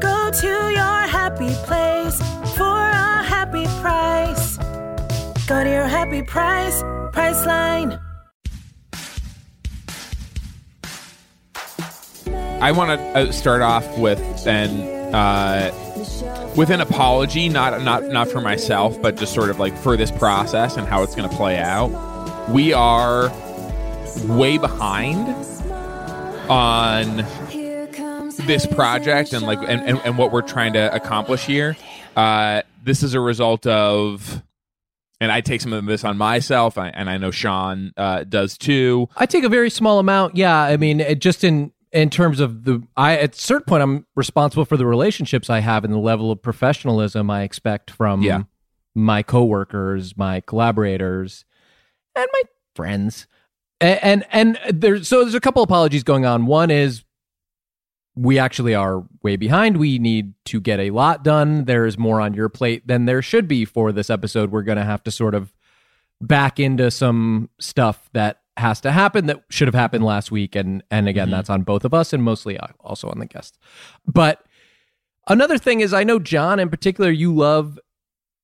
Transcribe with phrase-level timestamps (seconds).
[0.00, 2.18] Go to your happy place
[2.56, 4.56] for a happy price.
[5.46, 6.82] Go to your happy price,
[7.12, 8.00] Priceline.
[12.62, 15.72] I want to uh, start off with an uh,
[16.56, 20.10] with an apology, not not not for myself, but just sort of like for this
[20.10, 21.90] process and how it's going to play out.
[22.50, 23.30] We are
[24.26, 25.28] way behind
[26.50, 27.24] on
[28.46, 31.76] this project and like and, and, and what we're trying to accomplish here.
[32.16, 34.42] Uh, this is a result of
[35.20, 39.06] and I take some of this on myself, and I know Sean uh, does too.
[39.16, 40.34] I take a very small amount.
[40.36, 43.82] Yeah, I mean, it just in in terms of the I at a certain point
[43.82, 48.22] I'm responsible for the relationships I have and the level of professionalism I expect from
[48.22, 48.44] Yeah.
[48.94, 51.44] my coworkers, my collaborators,
[52.16, 52.42] and my
[52.74, 53.26] friends.
[53.80, 56.46] And and, and there's so there's a couple apologies going on.
[56.46, 57.04] One is
[58.16, 59.76] we actually are way behind.
[59.76, 61.64] We need to get a lot done.
[61.64, 64.50] There's more on your plate than there should be for this episode.
[64.50, 65.52] We're going to have to sort of
[66.20, 70.82] back into some stuff that has to happen that should have happened last week and
[70.90, 73.58] and again that's on both of us and mostly uh, also on the guests.
[74.06, 74.44] But
[75.28, 77.78] another thing is I know Jon in particular you love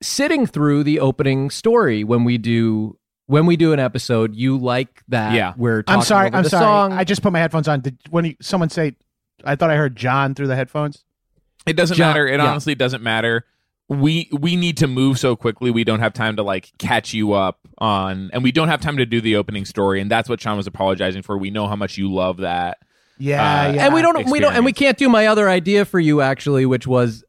[0.02, 5.02] sitting through the opening story when we do when we do an episode you like
[5.08, 5.52] that Yeah.
[5.58, 6.26] we're talking I'm sorry.
[6.28, 6.62] over I'm the sorry.
[6.62, 6.92] song.
[6.94, 7.80] I just put my headphones on.
[7.80, 8.94] Did when you, someone say?
[9.44, 11.04] I thought I heard Jon through the headphones.
[11.66, 12.26] It doesn't Jon- matter.
[12.26, 12.46] It yeah.
[12.50, 13.44] honestly doesn't matter.
[13.88, 15.70] We we need to move so quickly.
[15.70, 18.96] We don't have time to like catch you up on, and we don't have time
[18.96, 20.00] to do the opening story.
[20.00, 21.38] And that's what Sean was apologizing for.
[21.38, 22.78] We know how much you love that.
[23.18, 23.84] Yeah, Uh, yeah.
[23.86, 26.66] and we don't we don't and we can't do my other idea for you actually
[26.66, 27.24] which was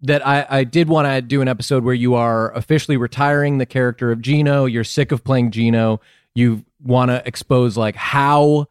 [0.00, 3.66] that I, I did want to do an episode where you are officially retiring the
[3.66, 4.64] character of Gino.
[4.64, 6.00] You're sick of playing Gino.
[6.34, 8.68] You want to expose like how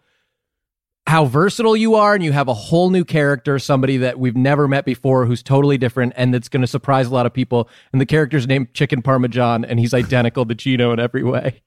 [1.08, 4.68] how versatile you are, and you have a whole new character, somebody that we've never
[4.68, 7.70] met before, who's totally different, and that's going to surprise a lot of people.
[7.94, 11.62] And the character's named Chicken Parmesan, and he's identical to Gino in every way.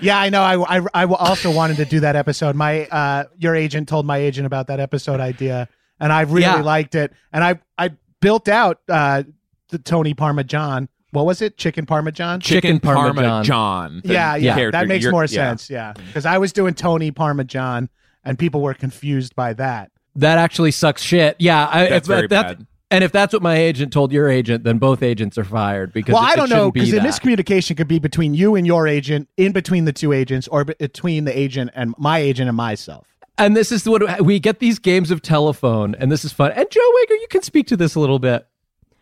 [0.00, 0.42] Yeah, I know.
[0.42, 2.56] I, I, I also wanted to do that episode.
[2.56, 5.68] My uh, your agent told my agent about that episode idea,
[6.00, 6.62] and I really Yeah.
[6.62, 7.12] liked it.
[7.32, 9.24] And I I built out uh,
[9.68, 10.88] the Tony Parmesan.
[11.12, 11.56] What was it?
[11.58, 12.40] Chicken Parmesan.
[12.40, 13.44] Chicken Parmesan.
[13.44, 14.00] Jon.
[14.04, 14.70] yeah, yeah.
[14.70, 15.70] That makes more sense.
[15.70, 17.88] Yeah, because I was doing Tony Parmesan,
[18.24, 19.90] and people were confused by that.
[20.16, 21.36] That actually sucks shit.
[21.38, 22.66] Yeah, I, That's if very that- bad.
[22.90, 26.12] And if that's what my agent told your agent, then both agents are fired because
[26.12, 26.98] well, it- I don't know shouldn't be because the
[27.30, 31.24] miscommunication could be between you and your agent, in between the two agents, or between
[31.24, 33.06] the agent and my agent and myself.
[33.38, 36.52] And this is what we get these games of telephone, and this is fun.
[36.52, 38.46] And Joe Wengert, you can speak to this a little bit.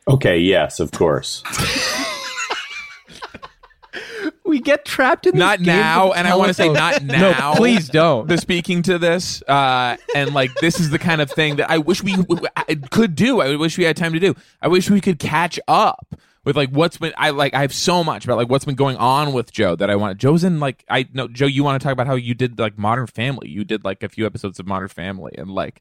[0.06, 1.42] Okay, yes, of course.
[4.50, 7.53] We get trapped in Not now, and I want to say not now.
[7.53, 8.27] No, please don't.
[8.27, 11.78] The speaking to this, uh, and like this is the kind of thing that I
[11.78, 12.16] wish we
[12.56, 13.41] I could do.
[13.41, 14.34] I wish we had time to do.
[14.60, 17.12] I wish we could catch up with like what's been.
[17.16, 19.89] I like I have so much about like what's been going on with Joe that
[19.89, 20.19] I want.
[20.19, 21.47] Joe's in like I know Joe.
[21.47, 23.49] You want to talk about how you did like Modern Family?
[23.49, 25.81] You did like a few episodes of Modern Family and like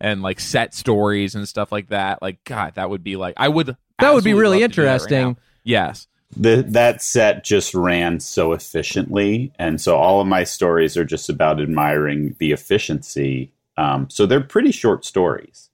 [0.00, 2.20] and like set stories and stuff like that.
[2.20, 3.76] Like God, that would be like I would.
[3.98, 5.36] That would be really love to do that right interesting.
[5.62, 6.06] yes.
[6.36, 11.28] The, that set just ran so efficiently, and so all of my stories are just
[11.28, 13.52] about admiring the efficiency.
[13.76, 15.70] Um, so they're pretty short stories.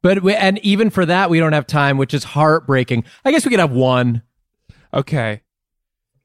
[0.00, 3.04] But we, and even for that, we don't have time, which is heartbreaking.
[3.24, 4.22] I guess we could have one.
[4.92, 5.42] Okay.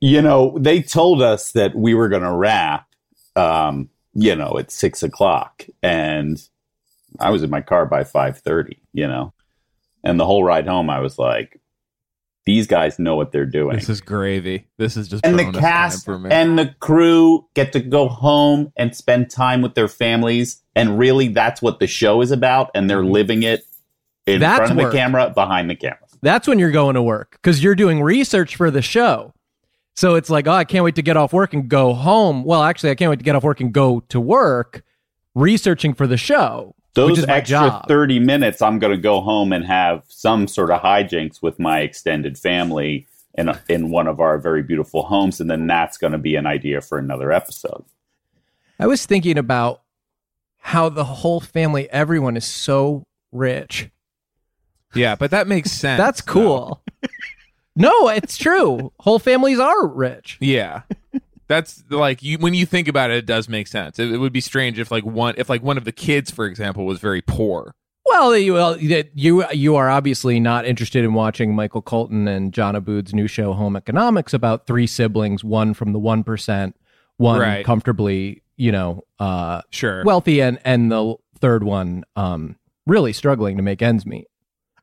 [0.02, 2.88] You know, they told us that we were going to wrap,
[3.36, 6.42] um, you know, at six o'clock, and
[7.20, 8.80] I was in my car by five thirty.
[8.94, 9.34] You know,
[10.04, 11.60] and the whole ride home, I was like,
[12.50, 14.66] "These guys know what they're doing." This is gravy.
[14.78, 16.32] This is just and the cast time for me.
[16.32, 21.28] and the crew get to go home and spend time with their families and really
[21.28, 23.12] that's what the show is about and they're mm-hmm.
[23.12, 23.66] living it
[24.26, 24.92] in That's front of work.
[24.92, 28.56] the camera behind the camera That's when you're going to work because you're doing research
[28.56, 29.34] for the show.
[29.96, 32.46] So it's like, oh, I can't wait to get off work and go home.
[32.46, 34.84] Well, actually, I can't wait to get off work and go to work
[35.36, 36.74] researching for the show.
[36.96, 37.88] Which those extra job.
[37.88, 41.80] 30 minutes i'm going to go home and have some sort of hijinks with my
[41.80, 46.14] extended family in, a, in one of our very beautiful homes and then that's going
[46.14, 47.84] to be an idea for another episode
[48.80, 49.82] I was thinking about
[50.60, 53.90] how the whole family, everyone is so rich.
[54.96, 55.98] yeah, but that makes sense.
[55.98, 56.82] That's cool.
[57.76, 58.92] No, it's true.
[59.00, 60.38] Whole families are rich.
[60.42, 60.82] Yeah.
[61.50, 64.00] That's like you when you think about it, it does make sense.
[64.00, 66.46] It, it would be strange if like one if like one of the kids, for
[66.46, 67.76] example, was very poor.
[68.06, 72.76] Well, you well, you you are obviously not interested in watching Michael Colton and John
[72.76, 76.76] Aboud's new show Home Economics about three siblings, one from the one percent,
[77.18, 77.66] one Right.
[77.66, 80.04] comfortably, you know, uh, Sure.
[80.06, 82.56] wealthy, and and the third one um,
[82.86, 84.28] really struggling to make ends meet.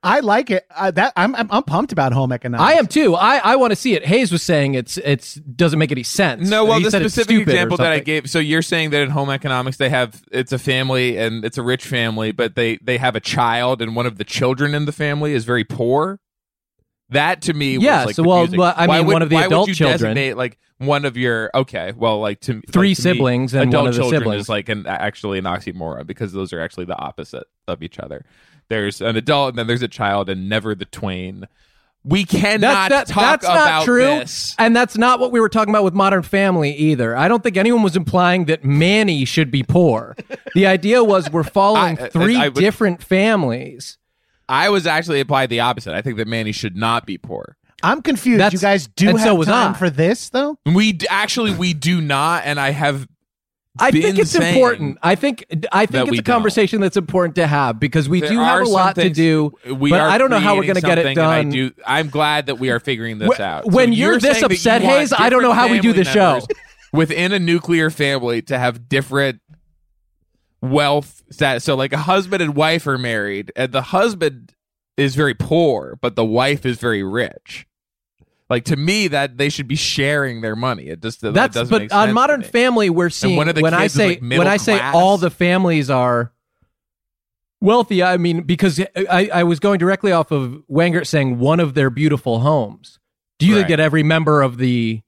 [0.03, 0.67] I like it.
[0.75, 2.69] Uh, that I'm, I'm I'm pumped about home economics.
[2.71, 3.15] I am too.
[3.15, 4.05] I, I want to see it.
[4.07, 6.49] Hayes was saying it's it's doesn't make any sense.
[6.49, 8.31] No, well, He the specific example that I gave.
[8.31, 11.63] So you're saying that in home economics they have it's a family and it's a
[11.63, 14.93] rich family, but they they have a child and one of the children in the
[14.93, 16.21] family is very poor.
[17.11, 19.29] That to me, Yeah, was like so, well, well, I Why mean, would- one of
[19.31, 22.61] the why would adult you children- designate like one of your okay, well, like to
[22.71, 24.43] Three like, to me, siblings and adult one of the children siblings.
[24.43, 28.25] is like an actually an oxymoron because those are actually the opposite of each other.
[28.69, 31.47] There's an adult and then there's a child and never the twain.
[32.05, 33.99] We cannot That's, that, talk that's about not true.
[34.05, 34.55] this.
[34.61, 37.17] And that's not what we were talking about with Modern Family either.
[37.17, 40.15] I don't think anyone was implying that Manny should be poor.
[40.55, 43.99] the idea was we're following I- I- three I would- different families.
[44.49, 45.95] I was actually applied the opposite.
[45.95, 47.57] I think that Manny should not be poor.
[47.83, 48.39] I'm confused.
[48.41, 49.77] That's- you guys do have so time I.
[49.77, 50.57] for this though.
[50.65, 53.09] We d- actually we do not, and I have.
[53.79, 54.99] I think it's important.
[55.03, 56.35] I think I think it's a don't.
[56.35, 59.53] conversation that's important to have because we There do have a lot to do.
[59.75, 61.51] We but are I don't know how we're going to get it I done.
[61.51, 61.73] do.
[61.87, 63.67] I'm glad that we are figuring this Wh- out.
[63.67, 66.05] when So you're this you upset, want Hayes, I don't know how we do the
[66.05, 66.41] show.
[66.93, 69.41] within a nuclear family to have different
[70.63, 71.65] wealth status.
[71.65, 74.55] So, like a husband and wife are married, and the husband
[74.97, 77.67] is very poor, but the wife is very rich.
[78.49, 80.87] Like to me, that they should be sharing their money.
[80.87, 82.43] It just that That's doesn't but make sense on Modern.
[82.43, 84.95] Family, we're seeing when I say like, when I say class.
[84.95, 86.33] all the families are
[87.61, 88.05] wealthy.
[88.05, 91.91] I mean because I, I was going directly off of Wengert saying one of their
[91.91, 93.01] beautiful homes.
[93.39, 95.03] Do you think that every member of the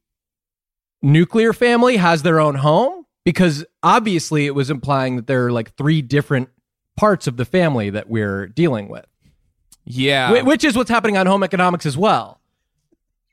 [1.01, 3.07] nuclear family has their own home?
[3.25, 6.49] Because obviously, it was implying that there are like three different
[6.97, 9.07] parts of the family that we're dealing with.
[9.85, 12.41] Yeah, which is what's happening on home economics as well.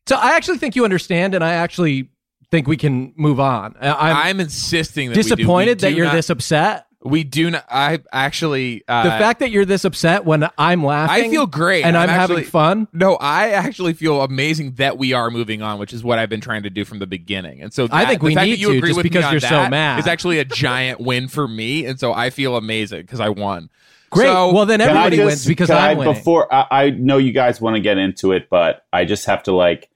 [0.08, 2.10] So I actually think you understand, and I actually
[2.52, 3.76] think we can move on.
[3.82, 5.30] I- I'm, I'm, insisting that we do.
[5.30, 6.86] We disappointed that you're not- this upset.
[7.04, 7.66] We do not.
[7.70, 8.84] I actually.
[8.88, 12.10] Uh, The fact that you're this upset when I'm laughing, I feel great, and I'm,
[12.10, 12.88] I'm having fun.
[12.94, 16.42] No, I actually feel amazing that we are moving on, which is what I've been
[16.42, 17.62] trying to do from the beginning.
[17.62, 19.40] And so I think we fact need you to, agree just with me because you're
[19.40, 20.00] so mad.
[20.00, 23.70] It's actually a giant win for me, and so I feel amazing because I won.
[24.10, 24.26] Great.
[24.26, 26.14] So- well, then everybody just- wins because can I- I'm winning.
[26.16, 29.44] Before I, I know you guys want to get into it, but I just have
[29.44, 29.90] to like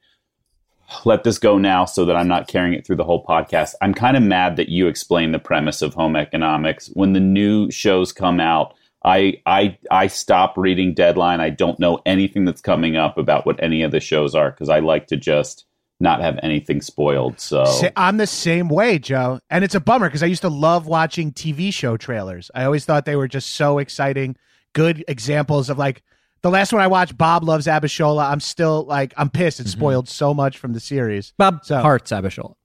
[1.06, 3.75] let this go now so that I'm not carrying it through the whole podcast.
[3.81, 6.88] I'm kind of mad that you explained the premise of home economics.
[6.94, 11.39] When the new shows come out, I I I stop reading Deadline.
[11.39, 14.69] I don't know anything that's coming up about what any of the shows are because
[14.69, 15.65] I like to just
[16.01, 17.39] not have anything spoiled.
[17.39, 17.65] So
[17.95, 19.39] I'm the same way, Joe.
[19.50, 22.50] And it's a bummer because I used to love watching TV show trailers.
[22.56, 24.38] I always thought they were just so exciting,
[24.74, 26.01] good examples of like
[26.41, 28.30] the last one I watched, Bob Loves Abishola.
[28.31, 29.59] I'm still like, I'm pissed.
[29.59, 29.80] It Mm-hmm.
[29.80, 31.33] spoiled so much from the series.
[31.38, 32.56] Bob So- Hart's Abishola.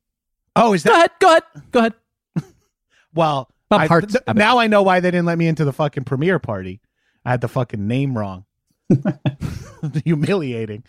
[0.57, 1.19] Oh, is that?
[1.21, 1.43] Go ahead.
[1.73, 1.95] Go ahead.
[2.37, 2.55] Go ahead.
[3.15, 5.73] Well, Bob I- Hart's th- now I know why they didn't let me into the
[5.73, 6.81] fucking premiere party.
[7.25, 8.45] I had the fucking name wrong.
[10.05, 10.85] Humiliating.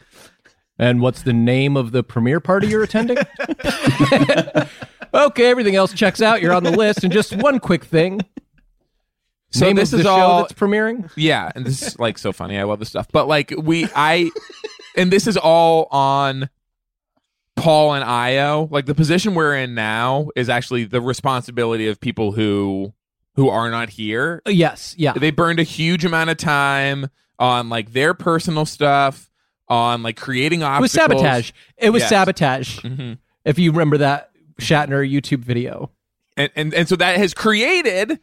[0.77, 3.17] And what's the name of the premiere party you're attending?
[5.13, 6.41] okay, everything else checks out.
[6.41, 7.03] You're on the list.
[7.03, 8.21] And just one quick thing.
[9.51, 11.09] So name this is show all- that's premiering.
[11.15, 12.57] Yeah, and this is like so funny.
[12.57, 13.07] I love this stuff.
[13.11, 14.29] But like we I
[14.97, 16.49] and this is all on
[17.55, 18.67] Paul and Io.
[18.69, 22.93] Like the position we're in now is actually the responsibility of people who
[23.35, 24.41] who are not here.
[24.45, 24.93] Uh, Yes.
[24.97, 25.13] Yeah.
[25.13, 27.09] They burned a huge amount of time
[27.39, 29.29] on like their personal stuff,
[29.67, 30.95] on like creating obstacles.
[30.95, 31.51] It was sabotage.
[31.77, 32.09] It was Yes.
[32.09, 32.79] sabotage.
[32.79, 33.17] Mhm.
[33.45, 35.91] If you remember that Shatner YouTube video.
[36.37, 38.19] and, and and so that has created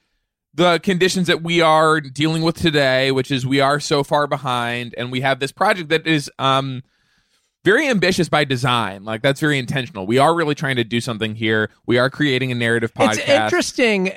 [0.54, 4.94] the conditions that we are dealing with today which is we are so far behind
[4.98, 6.82] and we have this project that is um
[7.64, 11.34] very ambitious by design like that's very intentional we are really trying to do something
[11.34, 14.12] here we are creating a narrative podcast It's interesting.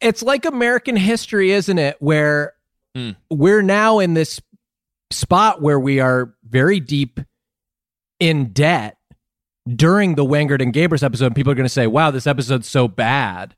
[0.00, 1.96] It's like American history, isn't it?
[2.00, 2.54] Where
[2.96, 3.16] Mm.
[3.30, 4.40] we're now in this
[5.10, 7.20] spot where we are very deep
[8.18, 8.96] in debt
[9.68, 11.26] during the Wengert and Gabrus episode.
[11.26, 13.54] And people are going to say, wow, this episode's so bad.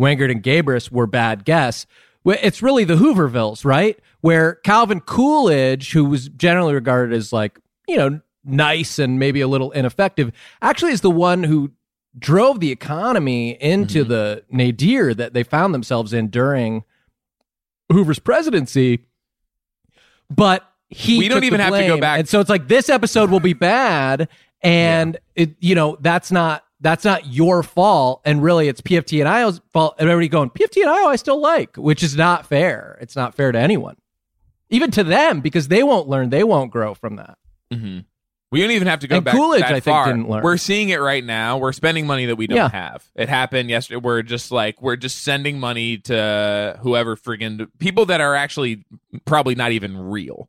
[0.00, 1.86] Wengert and Gabrus were bad guests.
[2.24, 3.98] It's really the Hoovervilles, right?
[4.20, 9.48] Where Calvin Coolidge, who was generally regarded as like, you know, nice and maybe a
[9.48, 11.72] little ineffective, actually is the one who
[12.18, 14.10] drove the economy into mm-hmm.
[14.10, 16.84] the nadir that they found themselves in during
[17.92, 19.06] Hoover's presidency.
[20.28, 23.30] But he We don't even have to go back- And so it's like this episode
[23.30, 24.28] will be bad,
[24.62, 29.28] and it you know that's not that's not your fault, and really it's PFT and
[29.28, 29.96] IO's fault.
[29.98, 32.98] And everybody going PFT and IO I still like, which is not fair.
[33.00, 33.96] It's not fair to anyone,
[34.70, 37.36] even to them because they won't learn, they won't grow from that.
[37.72, 38.00] Mm-hmm.
[38.52, 40.42] We don't even have to go And back Coolidge, that I think, didn't learn.
[40.42, 41.58] We're seeing it right now.
[41.58, 42.68] We're spending money that we don't Yeah.
[42.68, 43.04] have.
[43.14, 44.00] It happened yesterday.
[44.02, 48.84] We're just like we're just sending money to whoever friggin' people that are actually
[49.24, 50.48] probably not even real,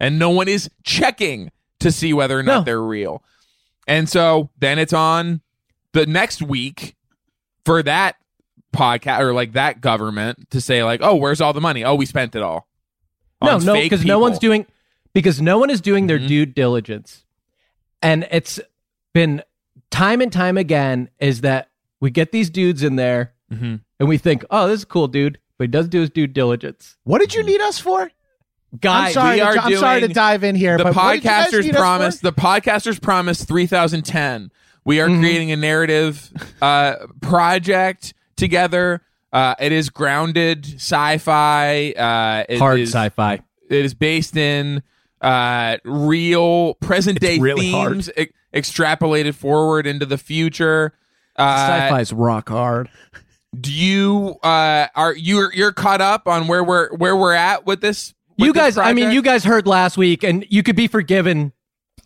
[0.00, 2.64] and no one is checking to see whether or not No.
[2.64, 3.22] they're real.
[3.86, 5.40] And so then it's on
[5.92, 6.96] the next week
[7.64, 8.16] for that
[8.72, 11.84] podcast or like that government to say like, oh, where's all the money?
[11.84, 12.68] Oh, we spent it all.
[13.42, 14.66] No, no, because no one's doing
[15.14, 16.28] because no one is doing their Mhm.
[16.28, 17.24] due diligence,
[18.02, 18.60] and it's
[19.14, 19.42] been
[19.90, 23.80] time and time again is that we get these dudes in there Mhm.
[23.98, 26.26] and we think, oh, this is a cool dude, but he doesn't do his due
[26.26, 26.96] diligence.
[27.04, 28.10] What did you need us for?
[28.80, 29.34] Guy, I'm sorry.
[29.36, 30.76] we To, are I'm sorry to dive in here.
[30.76, 32.24] the but what did you guys podcasters need us promise for?
[34.88, 35.20] The podcasters promise 3010 we are Mhm.
[35.20, 36.30] creating a narrative
[36.62, 39.00] uh project together
[39.32, 43.34] uh it is grounded sci-fi uh it hard is- sci-fi.
[43.70, 44.82] it is based in
[45.20, 50.92] uh real present day really themes e- extrapolated forward into the future
[51.36, 52.88] uh Sci-fi's rock hard.
[53.58, 57.80] do you uh are you're you're caught up on where we're where we're at with
[57.80, 60.76] this with You this guys, I mean, you guys heard last week, and you could
[60.76, 61.52] be forgiven.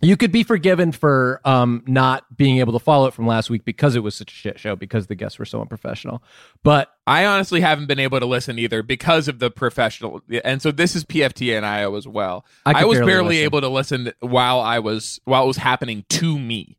[0.04, 3.64] You could be forgiven for um, not being able to follow it from last week
[3.64, 6.24] because it was such a shit show because the guests were so unprofessional.
[6.64, 10.20] But I honestly haven't been able to listen either because of the professional.
[10.44, 12.44] And so this is PFT and IO as well.
[12.66, 16.04] I I, was barely barely able to listen while I was while it was happening
[16.08, 16.78] to me.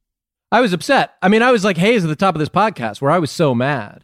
[0.51, 1.13] I was upset.
[1.21, 3.31] I mean, I was like Hayes at the top of this podcast where I was
[3.31, 4.03] so mad.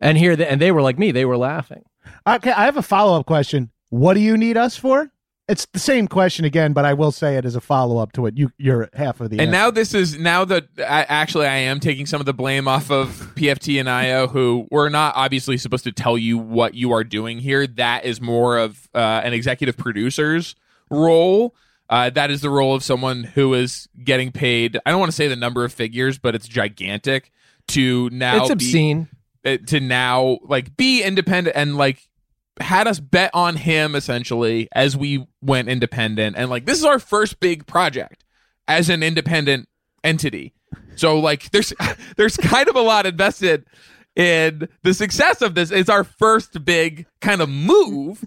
[0.00, 1.12] And here, the, and they were like me.
[1.12, 1.84] They were laughing.
[2.26, 3.70] Okay, I have a follow up question.
[3.88, 5.10] What do you need us for?
[5.48, 8.22] It's the same question again, but I will say it as a follow up to
[8.22, 9.36] what you you're half of the.
[9.36, 9.52] And answer.
[9.52, 12.90] now this is now that I, actually I am taking some of the blame off
[12.90, 17.04] of PFT and IO, who we're not obviously supposed to tell you what you are
[17.04, 17.64] doing here.
[17.64, 20.56] That is more of uh, an executive producer's
[20.90, 21.54] role.
[21.88, 24.76] Uh, that is the role of someone who is getting paid.
[24.84, 27.30] I don't want to say the number of figures, but it's gigantic
[27.68, 29.08] to now it's obscene.
[29.44, 32.08] uh, to now like be independent and like
[32.60, 36.36] had us bet on him essentially as we went independent.
[36.36, 38.24] And like this is our first big project
[38.66, 39.68] as an independent
[40.02, 40.54] entity.
[40.96, 41.72] So like there's
[42.16, 43.66] there's kind of a lot invested
[44.14, 45.70] in the success of this.
[45.70, 48.24] It's our first big kind of move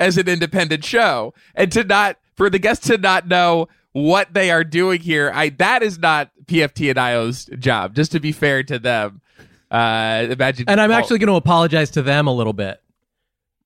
[0.00, 1.34] as an independent show.
[1.54, 5.48] And to not for the guests to not know what they are doing here i
[5.48, 9.22] that is not pft and io's job just to be fair to them.
[9.70, 12.78] Uh imagine And I'm actually going to apologize to them a little bit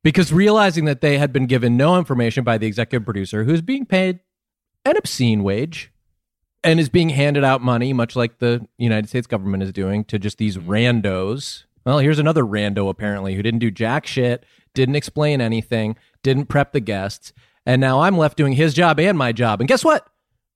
[0.02, 3.84] because realizing that they had been given no information by the executive producer who's being
[3.84, 4.20] paid
[4.84, 5.92] an obscene wage
[6.62, 10.18] and is being handed out money, much like the United States government is doing, to
[10.18, 11.64] just these randos.
[11.84, 16.72] Well, here's another rando apparently who didn't do jack shit, didn't explain anything, didn't prep
[16.72, 17.32] the guests.
[17.66, 19.60] And now I'm left doing his job and my job.
[19.60, 20.06] And guess what?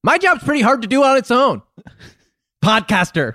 [0.02, 1.62] My job's pretty hard to do on its own.
[2.64, 3.34] Podcaster.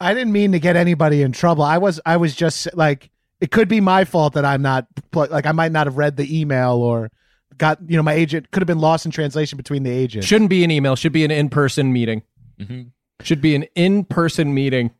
[0.00, 1.62] I didn't mean to get anybody in trouble.
[1.62, 3.10] I was I was just like
[3.42, 6.40] it could be my fault that I'm not like I might not have read the
[6.40, 7.10] email or
[7.58, 10.26] got you know my agent could have been lost in translation between the agents.
[10.26, 12.22] Shouldn't be an email, should be an in person meeting.
[12.60, 12.92] Mhm.
[13.22, 14.92] Should be an in person meeting.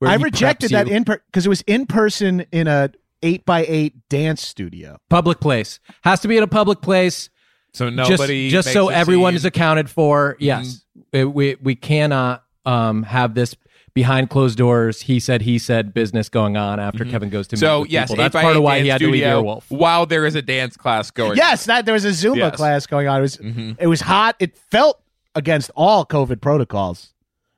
[0.00, 0.94] where I rejected that you.
[0.96, 2.90] in because it was in person in a
[3.22, 4.98] eight by eight dance studio.
[5.08, 5.78] public place.
[6.02, 7.30] Has to be in a public place.
[7.72, 9.36] so just nobody just makes so a everyone scene.
[9.36, 10.36] is accounted for.
[10.40, 10.84] Yes.
[11.12, 13.54] It- we we cannot um have this
[13.94, 17.60] behind closed doors he said he said business going on after Kevin goes to meet
[17.60, 18.22] so with yes people.
[18.24, 19.62] that's part of why he had to leave studio Earwolf.
[19.68, 22.56] while there is a dance class going Yes, that there was a Zumba Yes.
[22.56, 23.18] class going on.
[23.18, 23.76] It was Mhm.
[23.78, 24.34] it was hot.
[24.40, 25.00] It felt
[25.36, 27.12] against all COVID protocols,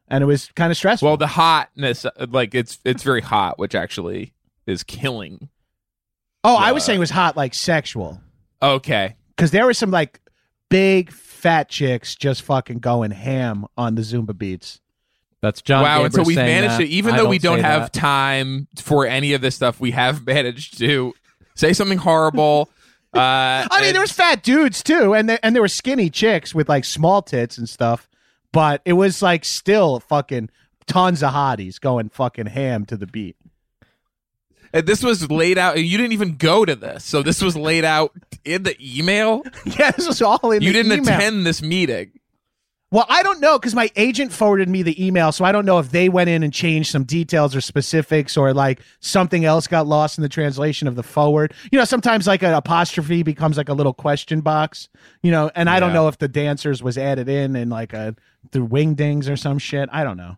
[0.08, 1.08] and it was kind of stressful.
[1.08, 4.34] well the hotness uh, like it's it's very hot which actually
[4.66, 5.48] is killing
[6.44, 8.20] oh, I was saying it was hot like sexual
[8.62, 10.20] okay because there were some like
[10.68, 14.80] big fat chicks just fucking going ham on the Zumba beats.
[15.46, 15.82] That's Jon.
[15.82, 16.78] wow and so we've managed that.
[16.78, 17.92] to even I though we don't have that.
[17.92, 21.14] time for any of this stuff we have managed to
[21.54, 22.68] say something horrible
[23.14, 26.54] uh I mean, there was fat dudes too, and there, and there were skinny chicks
[26.54, 28.08] with like small tits and stuff.
[28.52, 30.50] But it was like still fucking
[30.86, 33.36] tons of hotties going fucking ham to the beat.
[34.72, 37.84] and this was laid out you didn't even go to this so this was laid
[37.84, 38.12] out
[38.44, 40.58] in the email Yeah, this was all in.
[40.60, 40.66] The.
[40.66, 41.14] You the didn't email.
[41.18, 42.10] attend this meeting
[42.92, 45.80] Well, I don't know because my agent forwarded me the email, so I don't know
[45.80, 49.88] if they went in and changed some details or specifics, or like something else got
[49.88, 51.52] lost in the translation of the forward.
[51.72, 54.88] You know, sometimes like an apostrophe becomes like a little question box.
[55.20, 58.14] You know, and I don't know if the dancers was added in and like a
[58.52, 59.88] through wingdings or some shit.
[59.92, 60.36] I don't know.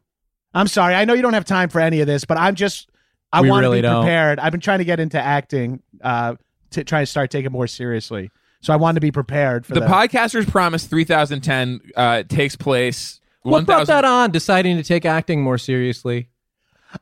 [0.55, 0.95] I'm sorry.
[0.95, 2.89] I know you don't have time for any of this, but I'm just
[3.31, 4.03] I want really to be don't.
[4.05, 4.39] prepared.
[4.39, 6.37] I've been trying to get into acting uh,
[6.71, 8.31] to try to start taking more seriously.
[8.61, 13.21] So I wanted to be prepared for The the Podcasters Promise 3010 uh, takes place.
[13.43, 14.31] What brought 1000 that on?
[14.31, 16.29] Deciding to take acting more seriously.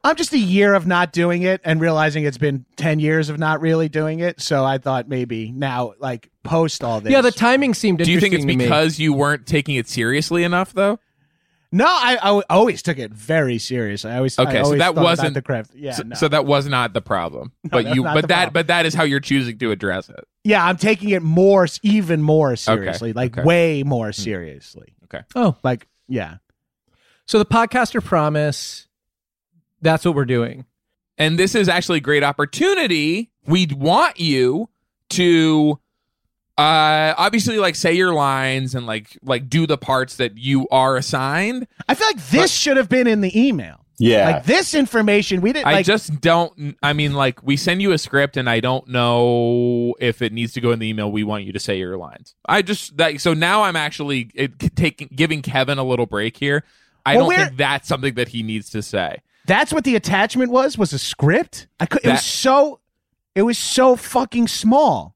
[0.02, 3.38] I'm just a year of not doing it and realizing it's been 10 years of
[3.38, 4.40] not really doing it.
[4.40, 7.12] So I thought maybe now, like, post all this.
[7.12, 8.56] Yeah, the timing seemed Do you think it's to me.
[8.56, 10.98] because you weren't taking it seriously enough, though?
[11.76, 14.10] No, I, I always took it very seriously.
[14.10, 15.70] I always, I Okay, so that wasn't- the craft.
[15.74, 16.14] Yeah, so, no.
[16.16, 17.52] so that was not the problem.
[17.64, 18.52] but that's you, but that, problem.
[18.54, 20.24] but that is how you're choosing to address it.
[20.44, 23.42] yeah, I'm taking it more, even more seriously, like okay.
[23.42, 23.46] Hmm.
[23.48, 24.94] way more seriously.
[25.04, 25.22] Okay.
[25.34, 26.36] Oh, Like, yeah.
[27.26, 28.88] so the podcaster promise.
[29.82, 30.64] That's what we're doing.
[31.18, 33.30] And this is actually a great opportunity.
[33.46, 34.68] We'd want you
[35.10, 35.78] to
[36.58, 40.96] uh obviously like say your lines and like like do the parts that you are
[40.96, 41.66] assigned.
[41.88, 43.80] I feel like this should have been in the email.
[43.98, 44.26] Yeah.
[44.30, 45.86] Like this information, we didn't I like.
[45.86, 50.22] just don't I mean like we send you a script and I don't know if
[50.22, 52.34] it needs to go in the email we want you to say your lines.
[52.46, 56.62] I just that so now I'm actually it, taking giving Kevin a little break here.
[57.04, 59.18] I Well, don't we're- think that's something that he needs to say.
[59.46, 60.76] that's what the attachment was.
[60.76, 61.66] Was a script.
[61.80, 62.00] I could.
[62.00, 62.80] It That- was so.
[63.34, 65.14] It was so fucking small.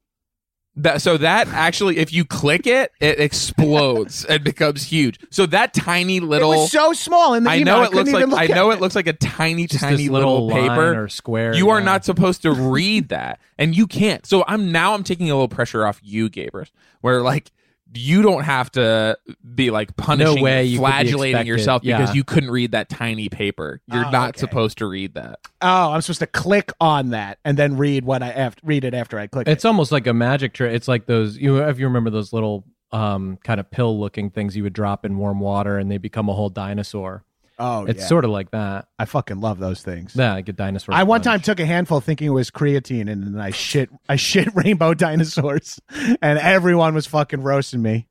[0.83, 5.21] That so that actually, if you click it, it explodes and becomes huge.
[5.31, 7.77] So that tiny little, it was so small in the I email.
[7.77, 9.97] know it couldn't looks like look I know it looks like a tiny, Just tiny
[9.97, 11.55] this little, line paper or square.
[11.55, 14.25] You are not supposed to read that, and you can't.
[14.25, 16.71] So I'm now I'm taking a little pressure off you, Gabrus,
[17.01, 17.51] where like
[17.95, 19.19] you don't have to
[19.55, 22.89] be like punishing, way you could be flagellating expected, yourself because you couldn't read that
[22.89, 23.81] tiny paper.
[23.87, 24.41] You're Oh, not okay.
[24.41, 25.41] supposed to read that.
[25.61, 28.95] Oh, I'm supposed to click on that and then read what I after, read it
[28.95, 29.49] after I click.
[29.49, 29.69] It's it.
[29.69, 30.73] almost like a magic trick.
[30.75, 31.37] It's like those.
[31.37, 35.05] You if you remember those little um kind of pill looking things you would drop
[35.05, 37.25] in warm water and they become a whole dinosaur.
[37.61, 38.07] Oh, it's yeah.
[38.07, 38.89] sort of like that.
[38.99, 40.17] I fucking love those things.
[40.17, 40.95] Yeah, like a dinosaur.
[40.95, 44.17] I one time took a handful thinking it was creatine and then I shit I
[44.17, 45.79] shit rainbow dinosaurs
[46.23, 48.09] and everyone was fucking roasting me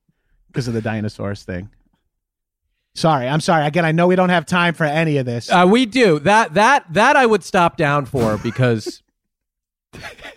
[0.47, 1.71] because of the dinosaurs thing.
[2.95, 3.65] Sorry, I'm sorry.
[3.65, 5.49] Again, I know we don't have time for any of this.
[5.49, 6.53] Uh, we do that.
[6.53, 9.01] That that I would stop down for because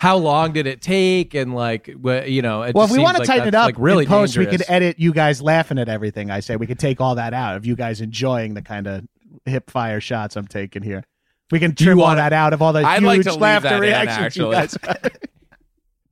[0.00, 2.62] how long did it take and like you know?
[2.62, 4.46] It well, if we want to like tighten it up like really in post, we
[4.46, 6.56] could edit you guys laughing at everything I say.
[6.56, 9.04] We could take all that out of you guys enjoying the kind of
[9.44, 11.04] hip fire shots I'm taking here.
[11.50, 14.36] We can trim all that out of all the I'd huge like laughter in, reactions
[14.36, 15.10] you actually.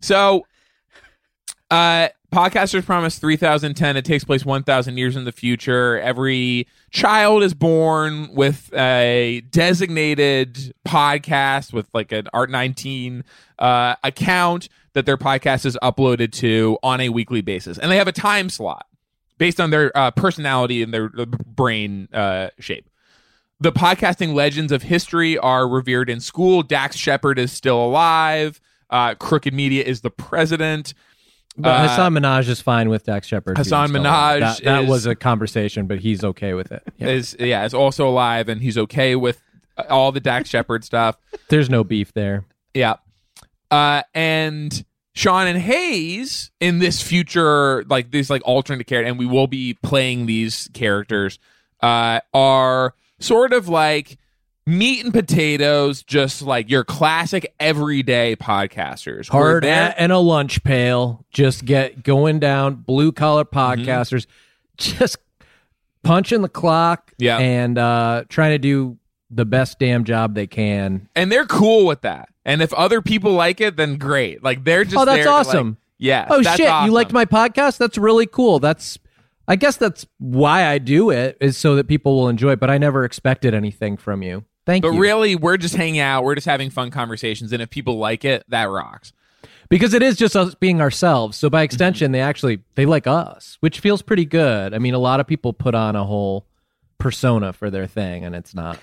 [0.05, 0.47] So,
[1.71, 3.97] uh, Podcasters Promise 3010.
[3.97, 5.99] It takes place 1,000 years in the future.
[5.99, 13.25] Every child is born with a designated podcast with like an Art 19
[13.59, 17.79] uh, account that their podcast is uploaded to on a weekly basis.
[17.79, 18.87] And they have a time slot
[19.39, 22.89] based on their uh, personality and their brain uh, shape.
[23.59, 26.63] The podcasting legends of history are revered in school.
[26.63, 28.61] Dax Shepard is still alive.
[28.89, 30.95] Uh, Crooked Media is the president.
[31.57, 33.57] But Uh, Hasan Minhaj is fine with Dax Shepard.
[33.57, 34.41] Hasan Minhaj.
[34.41, 36.83] That, that is- was a conversation, but he's okay with it.
[36.99, 37.09] Yeah.
[37.09, 39.41] Is yeah, is also alive, and he's okay with
[39.79, 41.17] uh, all the Dax Shepard stuff.
[41.49, 42.45] There's no beef there.
[42.75, 42.95] Yeah.
[43.71, 49.27] Uh, and Sean and Hayes in this future, like this, like alternate character, and we
[49.27, 51.39] will be playing these characters,
[51.81, 54.19] uh, are sort of like
[54.67, 59.29] meat and potatoes, just like your classic everyday podcasters.
[59.29, 61.25] Hard at and a lunch pail.
[61.31, 62.77] Just get going down.
[62.77, 63.83] Blue collar Mm-hmm.
[63.89, 64.27] podcasters,
[64.77, 65.19] just
[66.03, 67.13] punching the clock.
[67.19, 67.39] Yeah.
[67.39, 68.99] and uh, trying to do
[69.31, 71.09] the best damn job they can.
[71.17, 72.29] and they're cool with that.
[72.45, 74.43] And if other people like it, then great.
[74.45, 75.77] Like they're just Oh, that's there to, like- awesome.
[75.99, 76.27] yeah.
[76.31, 76.69] Oh shit!
[76.69, 76.87] awesome.
[76.87, 77.79] You liked my podcast?
[77.79, 78.59] That's really cool.
[78.61, 78.99] That's,
[79.49, 82.53] I guess that's why I do it is so that people will enjoy.
[82.53, 84.45] it, But I never expected anything from you.
[84.67, 85.01] Thank But you.
[85.01, 86.25] really, we're just hanging out.
[86.25, 89.13] We're just having fun conversations, and if people like it, that rocks.
[89.69, 91.37] because it is just us being ourselves.
[91.37, 91.65] So by Mm-hmm.
[91.65, 94.73] extension, they actually they like us, which feels pretty good.
[94.75, 96.47] I mean, a lot of people put on a whole
[96.99, 98.79] persona for their thing, and it's not.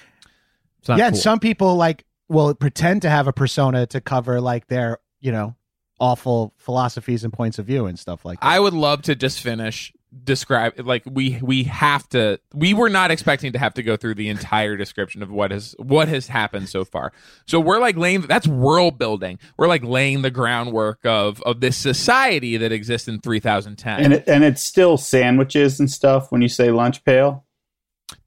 [0.79, 1.07] It's not yeah, cool.
[1.09, 5.31] and some people like will pretend to have a persona to cover like their, you
[5.31, 5.55] know,
[5.99, 8.45] awful philosophies and points of view and stuff like that.
[8.47, 13.11] I would love to just finish describe like we we have to we were not
[13.11, 16.67] expecting to have to go through the entire description of what has what has happened
[16.67, 17.13] so far
[17.47, 21.77] so we're like laying that's world building we're like laying the groundwork of of this
[21.77, 26.49] society that exists in 3010 And it, and it's still sandwiches and stuff when you
[26.49, 27.45] say lunch pail.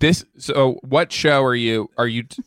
[0.01, 2.43] this so what show are you are you t-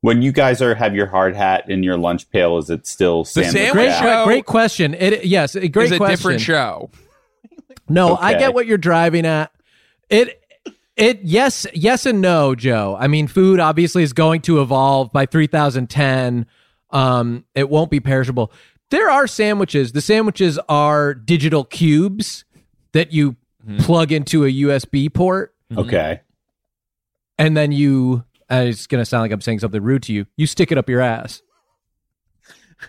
[0.00, 3.24] When you guys are have your hard hat in your lunch pail, is it still
[3.26, 3.52] sandwich?
[3.52, 3.98] sandwich Great, hat?
[4.00, 4.94] show- great, great question.
[4.94, 6.16] It yes, a great is a question.
[6.16, 6.90] different show
[7.88, 9.52] No, I get what you're driving at.
[10.08, 10.42] It
[10.96, 12.96] it yes yes and no, Joe.
[12.98, 16.46] I mean, food obviously is going to evolve by 3010.
[16.90, 18.50] Um, it won't be perishable.
[18.90, 19.92] There are sandwiches.
[19.92, 22.44] The sandwiches are digital cubes
[22.92, 23.36] that you
[23.80, 26.20] plug into a USB port, Okay.
[27.38, 28.24] and then you.
[28.50, 30.24] It's gonna sound like I'm saying something rude to you.
[30.38, 31.42] You stick it up your ass.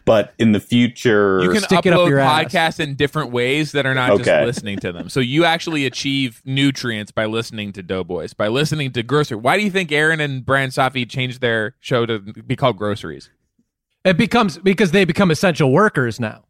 [0.05, 2.45] But in the future, you can Stick it up upload your ass.
[2.45, 5.09] podcasts in different ways that are not just listening to them.
[5.09, 9.37] So you actually achieve nutrients by listening to Doughboys, by listening to Grocery.
[9.37, 13.29] Why do you think Aaron and Brian Safi changed their show to be called Groceries?
[14.05, 16.45] It becomes because they become essential workers now.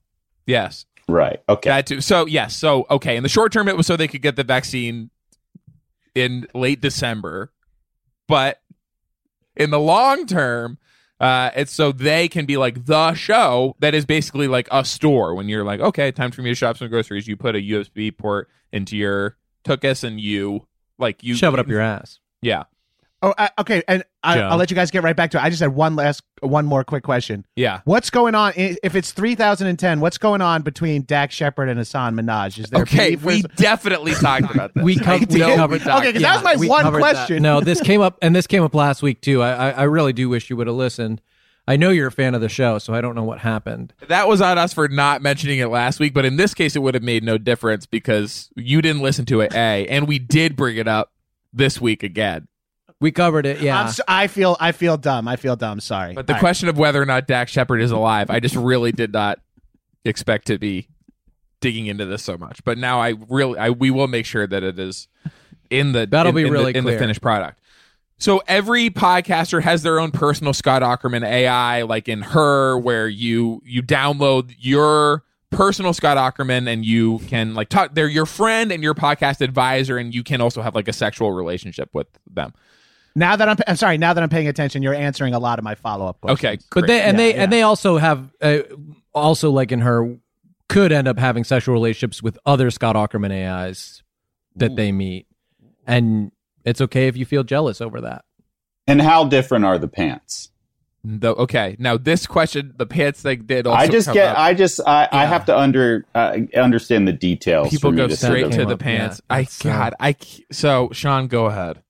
[0.45, 1.41] Yes, right?
[1.47, 1.69] Okay.
[1.69, 2.02] that too.
[2.02, 3.15] So yes, so okay.
[3.15, 5.10] In the short term, it was so they could get the vaccine
[6.13, 7.52] in late December,
[8.28, 8.62] but
[9.56, 10.78] in the long term.
[11.19, 15.36] Uh, it's so they can be like the show that is basically like a store.
[15.36, 18.15] When you're like, okay, time for me to shop some groceries, you put a USB
[18.15, 20.65] port into your Tookus and you
[20.97, 22.19] like you Shove it up your ass.
[22.41, 22.63] Yeah,
[23.21, 25.43] Oh, uh, okay, and I, I'll let you guys get right back to it.
[25.43, 27.45] I just had one last, one more quick question.
[27.58, 27.82] yeah.
[27.84, 29.99] What's going on if it's 3010?
[29.99, 32.58] What's going on between Dax Shepard and Hasan Minhaj?
[32.60, 34.84] Is there Okay, we is- definitely talked about this.
[34.86, 35.55] We co- we did?
[35.58, 35.97] covered that.
[35.99, 37.13] Okay, 'cause that was my one covered that.
[37.15, 37.43] question.
[37.43, 39.41] No, this came up, and this came up last week too.
[39.41, 41.21] I, I, I really do wish you would have listened.
[41.67, 43.93] I know you're a fan of the show, so I don't know what happened.
[44.08, 46.79] that was on us for not mentioning it last week, but in this case, it
[46.79, 49.53] would have made no difference because you didn't listen to it.
[49.53, 51.12] A, and we did bring it up
[51.53, 52.47] this week again.
[53.01, 53.62] We covered it.
[53.62, 55.27] Yeah, I'm so, I feel I feel dumb.
[55.27, 55.79] I feel dumb.
[55.79, 56.13] Sorry.
[56.13, 56.39] But the All right.
[56.41, 59.39] question of whether or not Dax Shepard is alive, I just really did not
[60.03, 60.88] expect to be
[61.62, 62.63] digging into this so much.
[62.63, 65.07] But now I really, I we will make sure that it is
[65.69, 66.99] in the That'll in- be in the- really in the clear.
[66.99, 67.59] finished product.
[68.17, 73.62] So every podcaster has their own personal Scott Aukerman AI, like in her, where you
[73.65, 77.95] you download your personal Scott Aukerman and you can like talk.
[77.95, 81.31] They're your friend and your podcast advisor, and you can also have like a sexual
[81.31, 82.53] relationship with them.
[83.19, 83.97] Now that I'm, I'm sorry.
[83.97, 86.39] Now that I'm paying attention, you're answering a lot of my follow up questions.
[86.39, 86.88] Okay, but great.
[86.88, 87.43] they and Yeah, they yeah.
[87.43, 88.60] and they also have uh,
[89.13, 90.17] also like in her
[90.69, 94.03] could end up having sexual relationships with other Scott Aukerman AIs
[94.55, 95.25] that they meet,
[95.88, 96.32] and
[96.65, 98.23] it's okay if you feel jealous over that.
[98.88, 100.51] and how different are the pants?
[101.03, 103.65] The, okay, now this question, the pants thing did.
[103.67, 104.29] Also I just come get.
[104.36, 104.38] up.
[104.39, 104.82] I just.
[104.86, 107.69] I, I have to under uh, understand the details.
[107.69, 108.67] people for me go to straight send to them.
[108.67, 109.21] the up, pants.
[109.29, 109.36] yeah.
[109.36, 111.82] I It's, God, I c- so Sean, go ahead.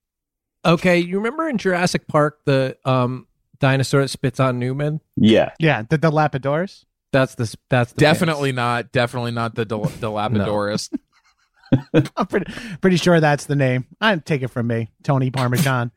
[0.65, 3.27] Okay, you remember in Jurassic Park the um
[3.59, 5.01] dinosaur that spits on Newman?
[5.15, 5.51] Yeah.
[5.59, 6.85] Yeah, the Dilapidors.
[7.11, 8.57] That's the that's the Definitely pants.
[8.57, 8.91] not.
[8.91, 10.89] Definitely not the Del- Dilapidorus.
[12.17, 13.85] I'm pretty pretty sure that's the name.
[14.01, 15.91] I take it from me, Tony Parmesan.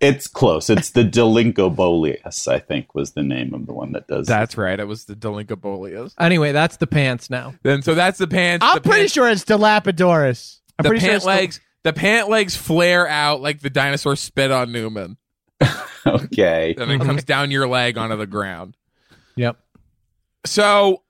[0.00, 0.70] It's close.
[0.70, 4.26] It's the Delinquoboleus, I think, was the name of the one that does.
[4.28, 4.78] That's right.
[4.78, 6.14] It was the Delincobolius.
[6.20, 7.54] Anyway, that's the pants now.
[7.62, 8.64] Then so that's the pants.
[8.64, 10.60] I'm the pretty pants, sure it's Dilapidorus.
[10.78, 11.60] I'm the pretty sure pant it's legs.
[11.88, 15.16] The pant legs flare out like the dinosaur spit on Newman,
[16.06, 16.74] okay.
[16.78, 18.76] and it comes down your leg onto the ground.
[19.36, 19.56] Yep.
[20.44, 21.02] So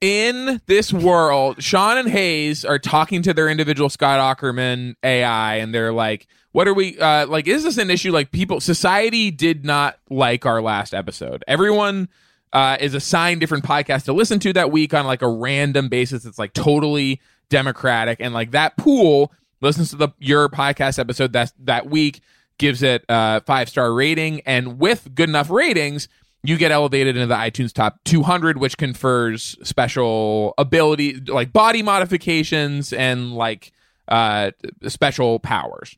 [0.00, 5.74] in this world, Sean and Hayes are talking to their individual Scott Aukerman AI, and
[5.74, 7.46] they're like, "What are we uh, like?
[7.46, 8.10] Is this an issue?
[8.10, 11.44] Like, people, society did not like our last episode.
[11.46, 12.08] Everyone."
[12.54, 16.24] Uh, is assigned different podcasts to listen to that week on like a random basis.
[16.24, 17.20] It's like totally
[17.50, 22.20] democratic, and like that pool listens to the your podcast episode that that week,
[22.58, 26.08] gives it a five star rating, and with good enough ratings,
[26.42, 32.92] you get elevated into the iTunes top 200, which confers special ability like body modifications
[32.92, 33.72] and like
[34.08, 34.50] uh,
[34.88, 35.96] special powers.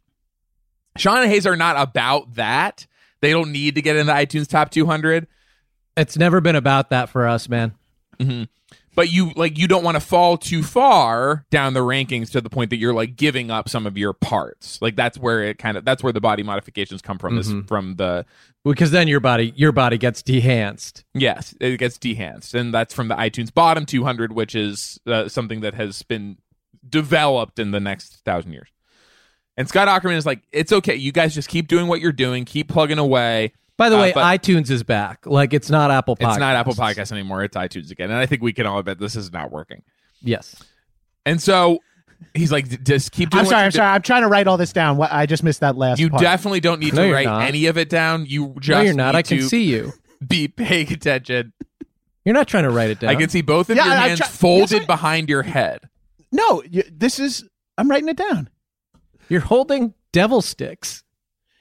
[0.97, 2.87] Sean and Hayes are not about that.
[3.21, 5.27] They don't need to get in the iTunes top 200.
[5.97, 7.75] It's never been about that for us, man.
[8.97, 12.51] But you like you don't want to fall too far down the rankings to the
[12.51, 14.81] point that you're like giving up some of your parts.
[14.83, 17.97] Like that's where it kind of that's where the body modifications come from this from
[17.97, 18.25] the
[18.65, 21.05] Because then your body your body gets dehanced.
[21.15, 25.61] yes it gets dehanced and that's from the itunes bottom 200 which is uh, something
[25.61, 26.39] that has been
[26.89, 28.69] developed in the next thousand years.
[29.59, 30.95] And scott aukerman is like it's okay.
[30.95, 32.45] You guys just keep doing what you're doing.
[32.45, 35.27] Keep plugging away By the Uh, way, but- iTunes is back.
[35.27, 36.31] Like it's not Apple Podcasts.
[36.31, 38.99] it's not apple podcast anymore it's itunes again and i think we can all admit
[38.99, 39.83] this is not working
[40.23, 40.57] Yes.
[41.27, 41.81] And so
[42.33, 43.41] He's like, just keep doing.
[43.45, 43.65] I'm sorry.
[43.65, 43.89] I'm sorry.
[43.91, 44.97] I'm trying to write all this down.
[44.97, 46.01] What I just missed that last.
[46.01, 46.23] You part.
[46.23, 47.43] definitely don't need No, to write not.
[47.43, 48.25] any of it down.
[48.25, 49.13] You just no, you're not.
[49.13, 49.93] need I can to see you.
[50.27, 51.53] be paying attention.
[52.25, 53.11] You're not trying to write it down.
[53.11, 55.43] I can see both of Yeah, your I'm hands try- folded Yes, I- behind your
[55.43, 55.81] head.
[56.33, 56.63] no.
[56.71, 57.45] You, this is.
[57.77, 58.49] I'm writing it down.
[59.29, 61.03] You're holding devil sticks.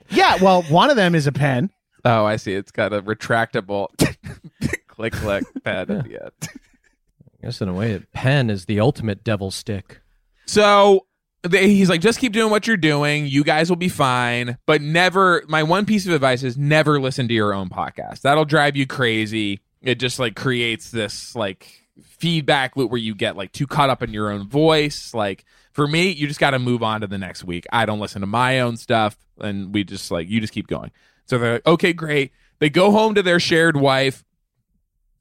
[0.10, 0.38] Yeah.
[0.42, 1.70] Well, one of them is a pen.
[2.06, 2.54] Oh, I see.
[2.54, 3.88] It's got a retractable
[4.88, 6.32] click click pad at the end.
[6.44, 10.02] I guess in a way, a pen is the ultimate devil stick.
[10.46, 11.08] So
[11.42, 13.26] they, he's like, just keep doing what you're doing.
[13.26, 14.58] You guys will be fine.
[14.68, 18.22] But never, my one piece of advice is never listen to your own podcast.
[18.22, 19.62] That'll drive you crazy.
[19.82, 24.04] It just like creates this like feedback loop where you get like too caught up
[24.04, 25.14] in your own voice.
[25.14, 27.66] Like for me, you just got to move on to the next week.
[27.72, 29.18] I don't listen to my own stuff.
[29.40, 30.92] And we just like, you just keep going.
[31.26, 32.32] So they're like, okay, great.
[32.60, 34.24] They go home to their shared wife.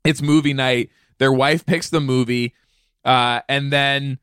[0.05, 0.90] It's movie night.
[1.19, 2.55] Their wife picks the movie.
[3.05, 4.19] Uh, and then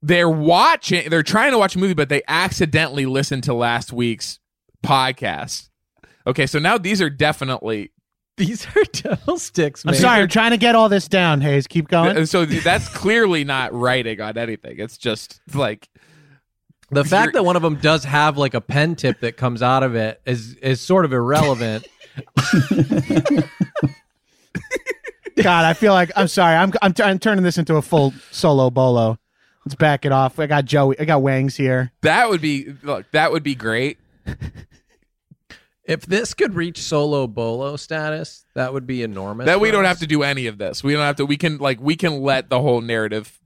[0.00, 4.38] they're watching they're trying to watch a movie but they accidentally listen to last week's
[4.84, 5.70] podcast
[6.24, 7.90] okay so now these are definitely
[8.38, 10.22] These are devil sticks, I'm sorry.
[10.22, 11.40] I'm trying to get all this down.
[11.40, 12.24] Hayes, keep going.
[12.26, 15.88] so that's clearly not writing on anything it's just like
[16.90, 19.82] The fact that one of them does have like a pen tip that comes out
[19.82, 21.86] of it is is sort of irrelevant.
[25.36, 26.56] God, I feel like I'm sorry.
[26.56, 29.18] I'm I'm, t- I'm turning this into a full solo bolo.
[29.64, 30.38] Let's back it off.
[30.38, 30.98] I got Joey.
[30.98, 31.92] I got Wangs here.
[32.02, 33.98] that would be look that would be great
[35.84, 39.46] if this could reach solo bolo status, that would be enormous.
[39.46, 39.88] that we don't us.
[39.88, 42.20] have to do any of this we don't have to we can like we can
[42.20, 43.38] let the whole narrative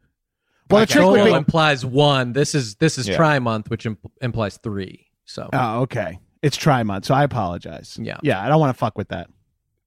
[0.71, 0.93] Well, the Okay.
[0.95, 1.33] trick would be.
[1.33, 2.33] implies one.
[2.33, 3.17] This is this is Yeah.
[3.17, 5.07] tri month, which imp- implies three.
[5.25, 6.19] So Oh, okay.
[6.43, 7.97] It's try month, so I apologize.
[8.01, 8.19] Yeah.
[8.23, 8.43] yeah.
[8.43, 9.29] I don't want to fuck with that.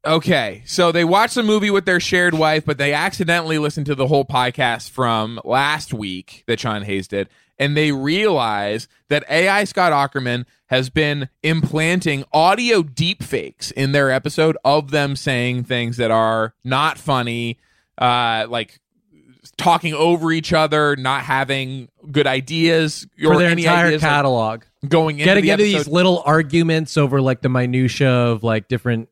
[0.06, 3.96] Okay, so they watch the movie with their shared wife, but they accidentally listened to
[3.96, 9.64] the whole podcast from last week that Sean Hayes did, and they realize that AI
[9.64, 16.12] Scott Aukerman has been implanting audio deepfakes in their episode of them saying things that
[16.12, 17.58] are not funny,
[17.98, 18.80] uh, like
[19.58, 24.12] talking over each other, not having good ideas or for their any entire ideas like,
[24.12, 29.10] catalog, going into getting into these little arguments over like the minutia of like different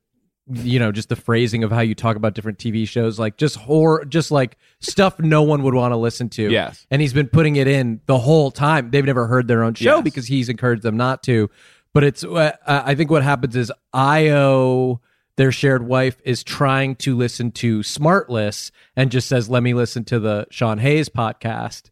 [0.52, 3.17] you know just the phrasing of how you talk about different tv shows.
[3.17, 6.50] Like just horror just like stuff no one would want to listen to.
[6.52, 6.86] Yes.
[6.91, 8.91] and he's been putting it in the whole time.
[8.91, 10.04] They've never heard their own show Yes.
[10.04, 11.50] because he's encouraged them not to.
[11.93, 15.00] But it's uh, i think what happens is io
[15.38, 20.04] their shared wife is trying to listen to smartless and just says let me listen
[20.06, 21.89] to the sean hayes podcast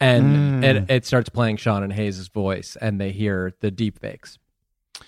[0.00, 0.64] and Mm.
[0.64, 4.38] it, it starts playing Sean and Hayes' voice, and they hear the deep fakes.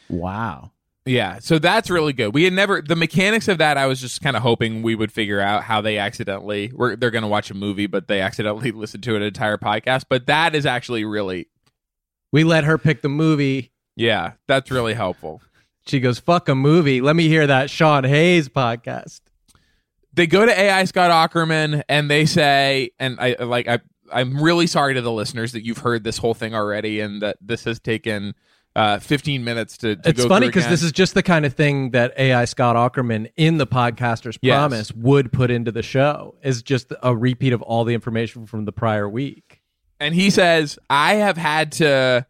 [0.09, 0.71] Wow.
[1.05, 2.33] Yeah, so that's really good.
[2.35, 3.77] We had never the mechanics of that.
[3.77, 7.11] I was just kind of hoping we would figure out how they accidentally were they're
[7.11, 10.05] going to watch a movie, but they accidentally listened to an entire podcast.
[10.09, 11.47] But that is actually really
[12.33, 13.73] We let her pick the movie.
[13.97, 15.43] yeah, that's really helpful.
[15.87, 17.01] She goes, "Fuck a movie.
[17.01, 19.21] Let me hear that Sean Hayes podcast."
[20.13, 23.81] They go to AI Scott Aukerman and they say, and I like I
[24.13, 27.37] I'm really sorry to the listeners that you've heard this whole thing already and that
[27.41, 28.35] this has taken
[28.75, 29.97] uh 15 minutes to.
[29.97, 33.31] to It's funny because this is just the kind of thing that AI Scott Aukerman
[33.37, 34.55] in the podcaster's Yes.
[34.57, 36.37] promise would put into the show.
[36.43, 39.61] Is just a repeat of all the information from the prior week.
[40.01, 42.27] and he says i have had to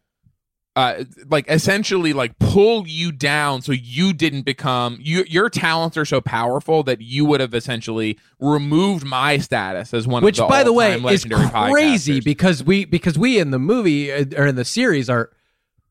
[0.77, 6.05] uh like essentially like pull you down so you didn't become you your talents are
[6.05, 10.49] so powerful that you would have essentially removed my status as one Which, of the
[10.49, 12.23] by the way, is crazy podcasters.
[12.23, 15.31] because we because we in the movie uh, or in the series are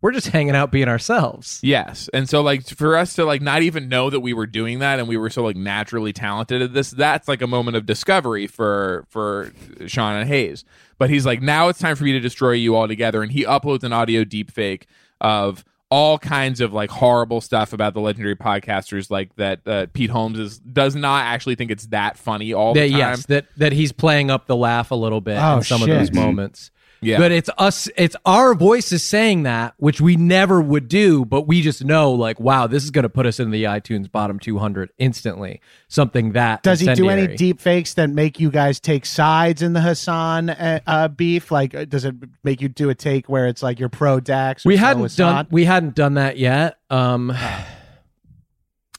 [0.02, 1.58] we're just hanging out being ourselves.
[1.62, 2.08] Yes.
[2.12, 4.98] And so like for us to like not even know that we were doing that
[4.98, 8.46] and we were so like naturally talented at this, that's like a moment of discovery
[8.46, 9.52] for for
[9.86, 10.64] Sean and Hayes.
[10.98, 13.22] But he's like, now it's time for me to destroy you altogether.
[13.22, 14.84] And he uploads an audio deepfake
[15.20, 20.10] of all kinds of like horrible stuff about the legendary podcasters like that uh, Pete
[20.10, 22.98] Holmes is does not actually think it's that funny all the that time.
[22.98, 25.90] yes that that he's playing up the laugh a little bit Oh, in some shit.
[25.90, 27.18] of those moments Yeah.
[27.18, 31.62] but it's us it's our voices saying that which we never would do but we
[31.62, 34.90] just know like wow this is going to put us in the itunes bottom 200
[34.98, 39.62] instantly something that Does he do any deep fakes that make you guys take sides
[39.62, 41.50] in the Hassan uh, uh, beef?
[41.50, 44.66] Like, uh, does it make you do a take where it's like you're pro Dax?
[44.66, 47.36] or we hadn't done we hadn't done that yet um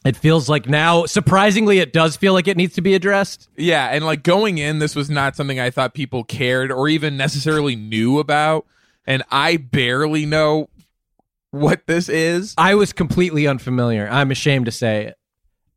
[0.07, 3.87] it feels like now surprisingly it does feel like it needs to be addressed Yeah,
[3.87, 7.75] and like going in, this was not something I thought people cared or even necessarily
[7.75, 8.65] knew about.
[9.05, 10.69] And I barely know
[11.51, 12.53] what this is.
[12.57, 14.07] I was completely unfamiliar.
[14.09, 15.17] I'm ashamed to say it.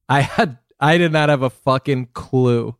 [0.08, 2.76] I had I did not have a fucking clue.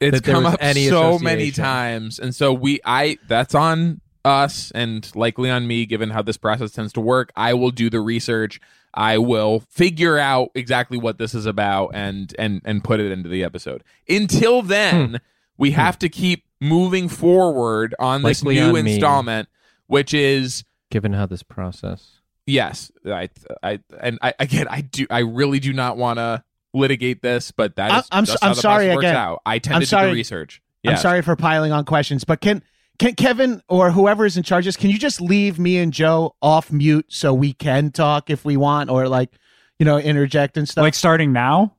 [0.00, 5.10] it's come up any so many times and so we i that's on us and
[5.16, 8.60] likely on me given how this process tends to work i will do the research
[8.94, 13.28] i will figure out exactly what this is about and and and put it into
[13.28, 15.16] the episode until then Hmm.
[15.58, 18.92] we have to keep moving forward on this Likely new on me.
[18.94, 19.48] installment
[19.88, 22.20] which is Given how this process.
[22.46, 23.28] yes i
[23.62, 27.74] i and i again i do i really do not want to litigate this but
[27.76, 29.16] that I- is I'm how I'm the sorry process works again.
[29.16, 30.06] out i tend I'm to do sorry.
[30.10, 32.60] the research I'm sorry for piling on questions, but can
[33.02, 35.92] can Kevin or whoever is in charge of this, can you just leave me and
[35.92, 39.30] Joe off mute so we can talk if we want, or like,
[39.78, 40.82] you know, interject and stuff?
[40.82, 41.74] Like starting now?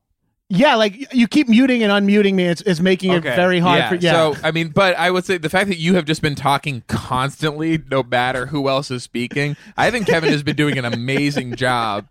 [0.50, 2.44] yeah, like you keep muting and unmuting me.
[2.44, 3.88] It's, it's making it very hard yeah.
[3.88, 4.12] for yeah.
[4.12, 6.82] So I mean, but I would say the fact that you have just been talking
[6.86, 11.56] constantly, no matter who else is speaking, I think Kevin has been doing an amazing
[11.56, 12.06] job.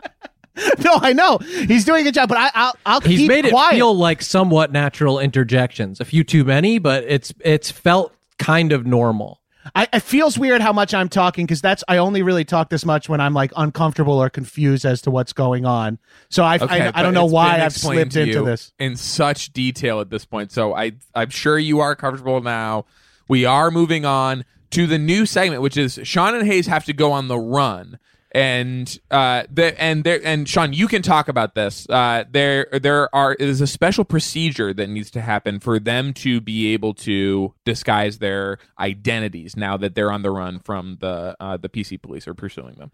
[0.80, 3.46] no, I know he's doing a good job, but I, I'll I'll He's keep made
[3.46, 3.76] it quiet.
[3.76, 6.00] feel like somewhat natural interjections.
[6.00, 9.42] A few too many, but it's it's felt kind of normal.
[9.76, 12.86] I, it feels weird how much I'm talking because that's I only really talk this
[12.86, 16.00] much when I'm like uncomfortable or confused as to what's going on.
[16.30, 18.74] So I Okay, I, I don't know why I've slipped into this.
[18.78, 20.52] in such detail at this point.
[20.52, 22.86] So I I'm sure you are comfortable now.
[23.30, 26.94] We are moving on to the new segment, which is Sean and Hayes have to
[26.94, 28.00] go on the run.
[28.34, 31.88] And uh, the, and there and Sean, you can talk about this.
[31.88, 36.42] Uh, there there are is a special procedure that needs to happen for them to
[36.42, 41.58] be able to disguise their identities now that they're on the run from the uh,
[41.58, 42.90] the PC police are pursuing them.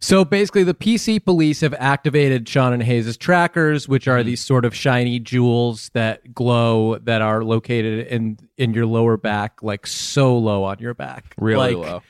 [0.00, 4.10] So basically, the PC police have activated Sean and Hayes' trackers, which Mm-hmm.
[4.20, 9.16] are these sort of shiny jewels that glow that are located in in your lower
[9.16, 12.02] back, like so low on your back, Really like, low.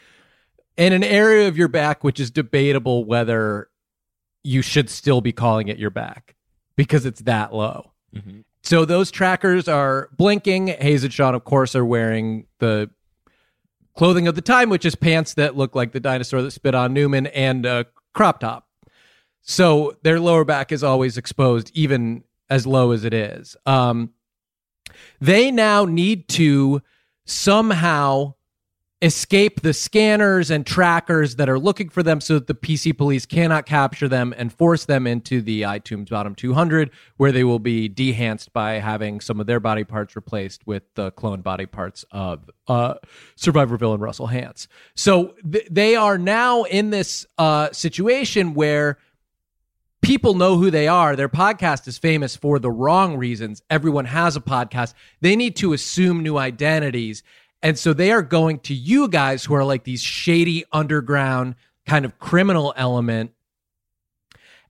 [0.76, 3.68] In an area of your back which is debatable whether
[4.42, 6.34] you should still be calling it your back
[6.76, 7.92] because it's that low.
[8.14, 8.44] Mhm.
[8.62, 10.68] So those trackers are blinking.
[10.68, 12.90] Hayes and Sean, of course, are wearing the
[13.96, 16.92] clothing of the time, which is pants that look like the dinosaur that spit on
[16.92, 18.68] Newman and a crop top.
[19.42, 23.56] So their lower back is always exposed, even as low as it is.
[23.66, 24.10] Um,
[25.20, 26.82] they now need to
[27.26, 28.34] somehow
[29.04, 33.26] escape the scanners and trackers that are looking for them so that the PC police
[33.26, 37.86] cannot capture them and force them into the iTunes bottom 200 where they will be
[37.86, 42.50] dehanced by having some of their body parts replaced with the cloned body parts of
[42.66, 42.94] uh,
[43.36, 44.68] survivor villain Russell Hantz.
[44.96, 48.96] So th- they are now in this uh, situation where
[50.00, 51.14] people know who they are.
[51.14, 53.62] Their podcast is famous for the wrong reasons.
[53.68, 54.94] Everyone has a podcast.
[55.20, 57.22] They need to assume new identities.
[57.64, 61.55] And so they are going to you guys who are like these shady underground
[61.87, 63.33] kind of criminal element.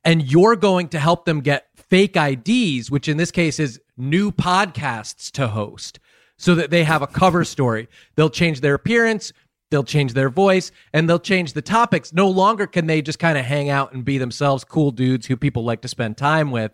[0.04, 4.30] And you're going to help them get fake IDs, which in this case is new
[4.30, 5.98] podcasts to host
[6.38, 7.88] so that they have a cover story.
[8.14, 9.32] They'll change their appearance,
[9.72, 12.12] they'll change their voice, and they'll change the topics.
[12.12, 15.36] No longer can they just kind of hang out and be themselves, cool dudes who
[15.36, 16.70] people like to spend time with.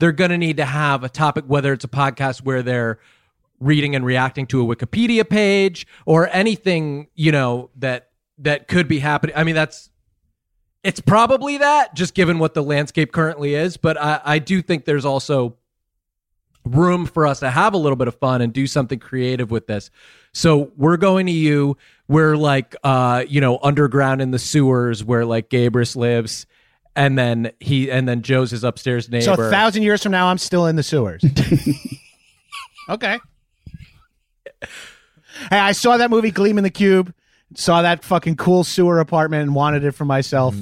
[0.00, 2.98] They're going to need to have a topic, whether it's a podcast where they're
[3.62, 8.98] reading and reacting to a Wikipedia page or anything, you know, that that could be
[8.98, 9.36] happening.
[9.36, 9.90] I mean, that's
[10.82, 13.76] it's probably that, just given what the landscape currently is.
[13.76, 15.56] But I, I do think there's also
[16.64, 19.66] room for us to have a little bit of fun and do something creative with
[19.66, 19.90] this.
[20.32, 21.76] So we're going to you.
[22.08, 26.46] We're like, uh, you know, underground in the sewers where like Gabrus lives,
[26.94, 29.24] and then he and then Joe's his upstairs neighbor.
[29.24, 31.24] So a thousand years from now, I'm still in the sewers.
[32.88, 33.18] okay.
[35.50, 37.14] Hey, I saw that movie Gleaming the Cube.
[37.54, 40.54] Saw that fucking cool sewer apartment and wanted it for myself.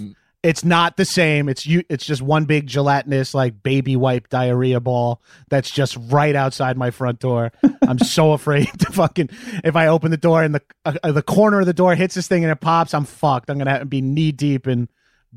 [0.42, 1.48] It's not the same.
[1.48, 1.82] It's you.
[1.88, 6.90] It's just one big gelatinous like baby wipe diarrhea ball that's just right outside my
[6.90, 7.52] front door.
[7.86, 9.28] I'm so afraid to fucking
[9.64, 12.26] if I open the door and the uh, the corner of the door hits this
[12.26, 13.50] thing and it pops, I'm fucked.
[13.50, 14.88] I'm gonna be knee deep in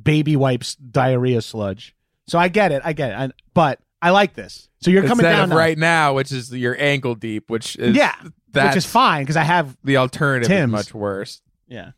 [0.02, 1.95] baby wipes diarrhea sludge.
[2.28, 2.82] So I get it.
[2.86, 3.15] I get it.
[3.15, 4.69] I, but I like this.
[4.80, 5.58] So you're coming Instead down now.
[5.58, 8.15] right now, which is your ankle deep, which is yeah,
[8.54, 10.70] that's which is fine because I have The alternative Tim's.
[10.70, 11.42] is much worse.
[11.68, 11.92] yeah.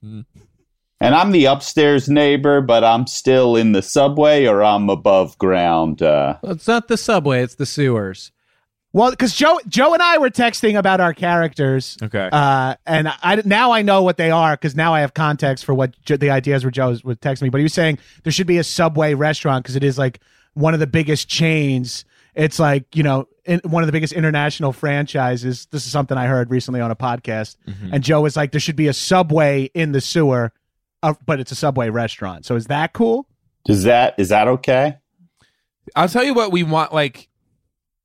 [1.02, 6.02] And I'm the upstairs neighbor, but I'm still in the subway or I'm above ground.
[6.02, 8.32] Uh, it's not the subway; it's the sewers.
[8.94, 12.30] Well, because Joe, Joe and I were texting about our characters, Okay.
[12.32, 15.74] uh, and I now I know what they are because now I have context for
[15.74, 16.72] what Jo- the ideas were.
[16.72, 19.65] Joe was, was texting me, but he was saying there should be a Subway restaurant
[19.65, 20.22] because it is like
[20.54, 22.06] one of the biggest chains.
[22.36, 23.27] It's like you know in,
[23.63, 25.67] one of the biggest international franchises.
[25.71, 27.58] This is something I heard recently on a podcast,
[27.91, 30.52] and Joe was like, there should be a Subway in the sewer,
[31.04, 32.46] uh, but it's a Subway restaurant.
[32.46, 33.27] So is that cool?
[33.65, 34.98] does that is that okay?
[35.96, 37.27] I'll tell you what we want like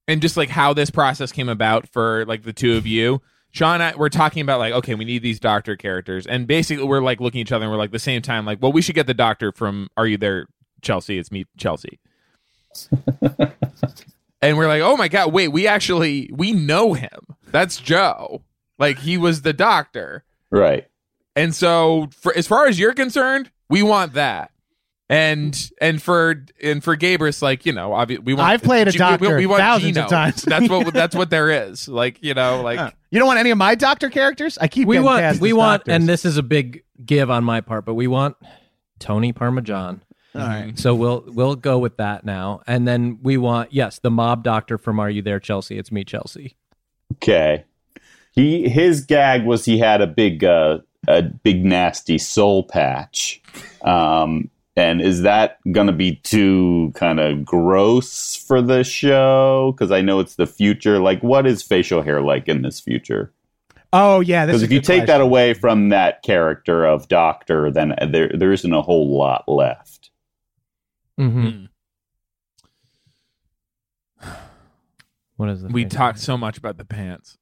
[0.08, 3.22] and just like how this process came about for like the two of you.
[3.52, 7.02] Sean, I, we're talking about like, okay, we need these doctor characters, and basically we're
[7.02, 8.94] like looking at each other and we're like the same time, like, well, we should
[8.94, 10.46] get the doctor from Are You There,
[10.82, 11.18] Chelsea?
[11.18, 11.98] It's me, Chelsea.
[14.42, 17.10] and we're like, oh my god, wait, we actually we know him.
[17.50, 18.42] That's Joe.
[18.78, 20.24] Like he was the doctor.
[20.50, 20.86] Right.
[21.36, 24.50] And so, for, as far as you're concerned, we want that.
[25.08, 28.48] And and for and for Gabrus, like you know, obvi- we want.
[28.48, 30.04] I've played a G- doctor thousands Gino.
[30.04, 30.42] of times.
[30.42, 31.88] that's what that's what there is.
[31.88, 34.56] Like you know, like Uh, you don't want any of my doctor characters?
[34.58, 35.94] I keep we want cast we as want doctors.
[35.96, 38.36] and this is a big give on my part but we want
[38.98, 40.02] tony parmesan
[40.34, 40.78] All right.
[40.78, 44.78] so we'll we'll go with that now and then we want yes the mob doctor
[44.78, 46.56] from are you there chelsea it's me chelsea
[47.14, 47.64] Okay.
[48.32, 50.78] He his gag was he had a big uh,
[51.08, 53.42] a big nasty soul patch.
[53.82, 59.72] Um, and is that going to be too kind of gross for the show?
[59.72, 61.00] Because I know it's the future.
[61.00, 63.32] Like, what is facial hair like in this future?
[63.92, 67.96] Oh yeah, Because if you good take that away from that character of Doctor, then
[68.10, 69.99] there there isn't a whole lot left.
[71.20, 71.46] Mm-hmm.
[71.46, 71.68] mm.
[75.36, 75.90] what is the we thing?
[75.90, 77.36] talked so much about the pants.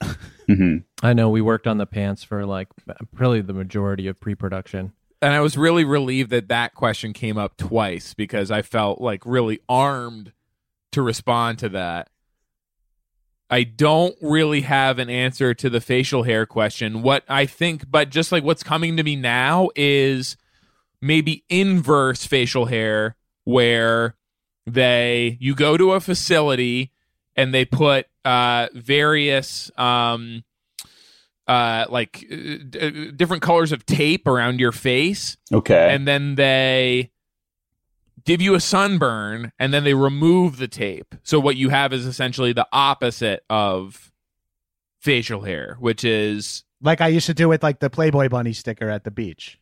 [0.46, 2.68] hmm i know we worked on the pants for like
[3.14, 7.56] probably the majority of pre-production And I was really relieved that that question came up
[7.56, 10.32] twice because I felt like really armed
[10.92, 12.10] to respond to that.
[13.48, 17.00] I don't really have an answer to the facial hair question.
[17.02, 20.36] What I think, but just like what's coming to me now is
[21.00, 24.16] maybe inverse facial hair where
[24.66, 26.90] they you go to a facility
[27.36, 30.42] and they put uh various um
[31.46, 32.36] uh like uh,
[32.70, 35.94] d- different colors of tape around your face Okay.
[35.94, 37.10] and then they
[38.24, 41.14] give you a sunburn and then they remove the tape.
[41.24, 44.10] So what you have is essentially the opposite of
[45.02, 48.88] facial hair, which is like I used to do with like the Playboy bunny sticker
[48.88, 49.58] at the beach.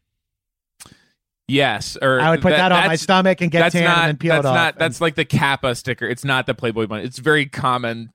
[1.52, 4.08] Yes, or I would put that, on my stomach and get that's tan not and
[4.08, 4.54] then peel that's it off.
[4.54, 6.06] not that's like the Kappa sticker.
[6.08, 7.04] It's not the Playboy bunny.
[7.04, 8.12] It's very common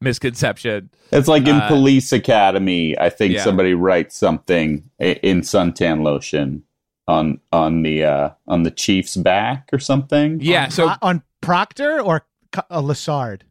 [0.00, 0.90] misconception.
[1.12, 2.98] It's like in Uh, Police Academy.
[2.98, 3.42] I think yeah.
[3.42, 6.62] somebody writes something in suntan lotion
[7.08, 10.40] on on the uh, on the chief's back or something.
[10.40, 13.42] Yeah, on, so on Proctor or Co- uh, Lassard.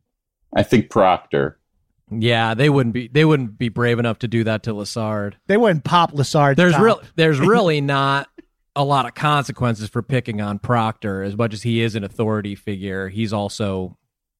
[0.56, 1.58] I think Proctor.
[2.12, 5.58] yeah they wouldn't be they wouldn't be brave enough to do that to lassard They
[5.58, 6.56] wouldn't pop Lassard.
[6.56, 6.82] there's top.
[6.82, 8.30] real there's really not
[8.76, 11.24] a lot of consequences for picking on Proctor.
[11.24, 13.98] As much as he is an authority figure, he's also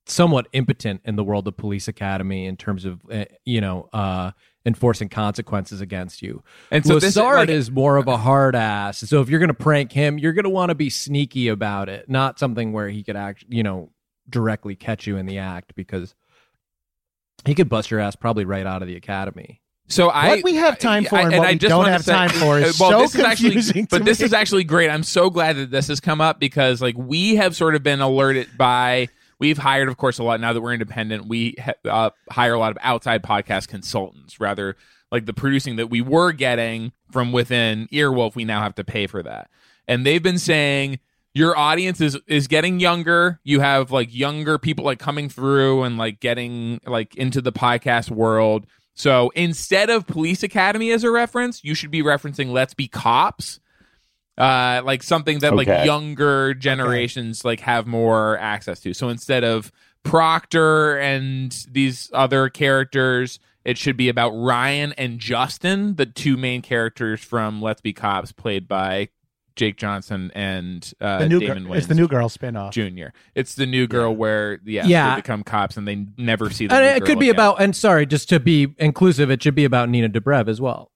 [0.08, 4.30] somewhat impotent in the world of police academy in terms of uh, you know uh
[4.66, 6.44] enforcing consequences against you.
[6.72, 8.98] and so this like, is more of a hard ass.
[8.98, 11.88] So if you're going to prank him, you're going to want to be sneaky about
[11.88, 13.92] it, not something where he could act, you know,
[14.28, 16.16] directly catch you in the act because
[17.46, 19.62] he could bust your ass probably right out of the academy.
[19.88, 22.04] So I What we have time for I- and I what we just don't have
[22.04, 24.64] say- time for is well, so this is actually, confusing to but this is actually
[24.64, 24.90] great.
[24.90, 28.02] I'm so glad that this has come up because like we have sort of been
[28.02, 29.10] alerted by
[29.40, 31.28] we've hired, of course, a lot now that we're independent.
[31.28, 34.76] We ha- uh, hire a lot of outside podcast consultants, rather
[35.12, 38.36] like the producing that we were getting from within Earwolf.
[38.36, 39.50] We now have to pay for that,
[39.88, 41.00] and they've been saying
[41.36, 43.40] your audience is is getting younger.
[43.44, 48.10] You have like younger people like coming through and like getting like into the podcast
[48.10, 48.66] world.
[48.96, 53.60] So instead of Police Academy as a reference, you should be referencing Let's Be Cops.
[54.38, 58.94] Uh like something that like younger generations like have more access to.
[58.94, 59.72] So instead of
[60.04, 66.62] Proctor and these other characters, it should be about Ryan and Justin, the two main
[66.62, 69.10] characters from Let's Be Cops, played by
[69.56, 72.72] Jake Johnson and uh, the new Damon girl, Wayans it's the new girl spinoff.
[72.72, 73.16] Jr.
[73.36, 75.12] It's the new girl where yeah, Yeah.
[75.16, 77.36] they become cops and they never see the And new it girl could be again.
[77.36, 80.92] about, and sorry, just to be inclusive, it should be about Nina Dobrev as well.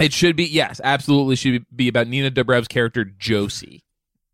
[0.00, 3.82] It should be yes, absolutely should be about Nina Dobrev's character Josie,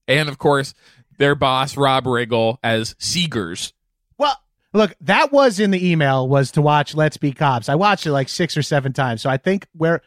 [0.09, 0.75] and of course
[1.19, 3.73] their boss Rob Riggle as Segars.
[4.19, 4.37] Well,
[4.73, 7.69] look, that was in the email was to watch Let's Be Cops.
[7.69, 10.01] I watched it like six or seven times, so I think we're.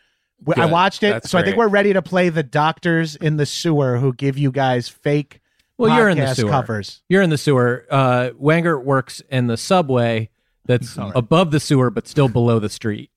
[0.45, 3.37] We- I watched it, That's so I think we're ready to play the doctors in
[3.37, 5.41] the sewer who give you guys fake
[5.77, 6.49] Well, you're in the sewer.
[6.49, 7.01] covers.
[7.09, 7.85] You're in the sewer.
[7.89, 10.29] Uh, Wengert works in the subway
[10.65, 11.11] that's Sorry.
[11.15, 13.09] above the sewer but still below the street.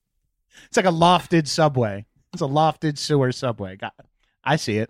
[0.65, 2.05] It's like a lofted subway.
[2.33, 3.75] It's a lofted sewer subway.
[3.75, 3.91] God,
[4.43, 4.89] I see it.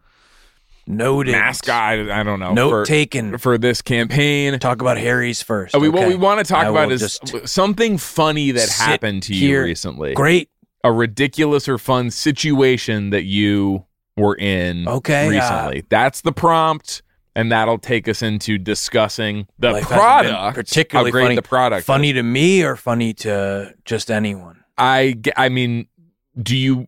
[0.87, 1.31] Noted.
[1.33, 2.09] mascot.
[2.09, 2.53] I don't know.
[2.53, 3.37] Note for, taken.
[3.37, 4.57] for this campaign.
[4.59, 5.75] Talk about Harry's first.
[5.75, 9.33] Uh, we, What we want to talk I about is something funny that happened to
[9.33, 9.63] you here.
[9.63, 10.13] recently.
[10.13, 10.49] Great.
[10.83, 13.85] A ridiculous or fun situation that you
[14.17, 15.83] were in Okay, uh, recently.
[15.89, 17.03] That's the prompt.
[17.33, 21.35] And that'll take us into discussing the product, particularly funny.
[21.35, 21.79] the product.
[21.79, 21.85] is.
[21.85, 24.65] Funny to me or funny to just anyone?
[24.77, 25.87] I, I mean,
[26.37, 26.87] do you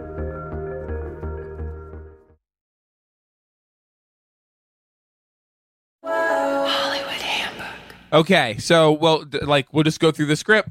[8.13, 10.69] Okay, so well, d- like we'll just go through the script.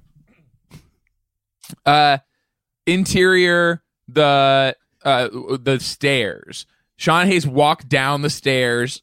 [1.86, 2.18] Uh,
[2.86, 5.28] interior, the uh,
[5.60, 6.66] the stairs.
[6.96, 9.02] Sean Hayes walked down the stairs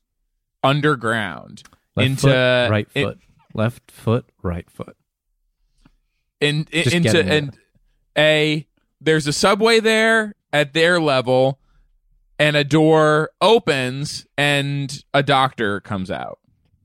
[0.63, 1.63] underground
[1.95, 3.19] Left into foot, right in- foot.
[3.53, 4.95] Left foot, right foot.
[6.39, 7.57] in, in- Just into getting and
[8.17, 8.67] a
[9.01, 11.59] there's a subway there at their level
[12.37, 16.37] and a door opens and a doctor comes out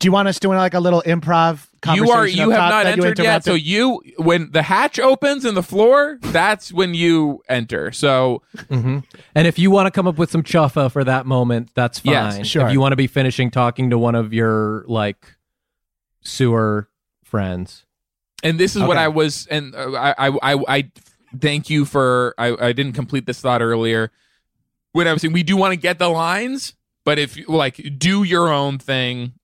[0.03, 2.07] Do you want us doing like a little improv conversation.
[2.07, 3.45] You are you have top not that you entered yet.
[3.45, 7.93] So you when the hatch opens in the floor, that's when you enter.
[7.93, 8.99] So hmm
[9.37, 12.13] And if you want to come up with some chuffa for that moment, that's fine.
[12.13, 12.67] Yes, sure.
[12.67, 15.37] If you want to be finishing talking to one of your like
[16.23, 16.89] sewer
[17.23, 17.85] friends.
[18.43, 20.91] and this is what I was and uh, I, I I I
[21.39, 24.11] thank you for I I didn't complete this thought earlier.
[24.93, 26.75] When I was saying we do want to get the lines,
[27.05, 29.35] but if you like do your own thing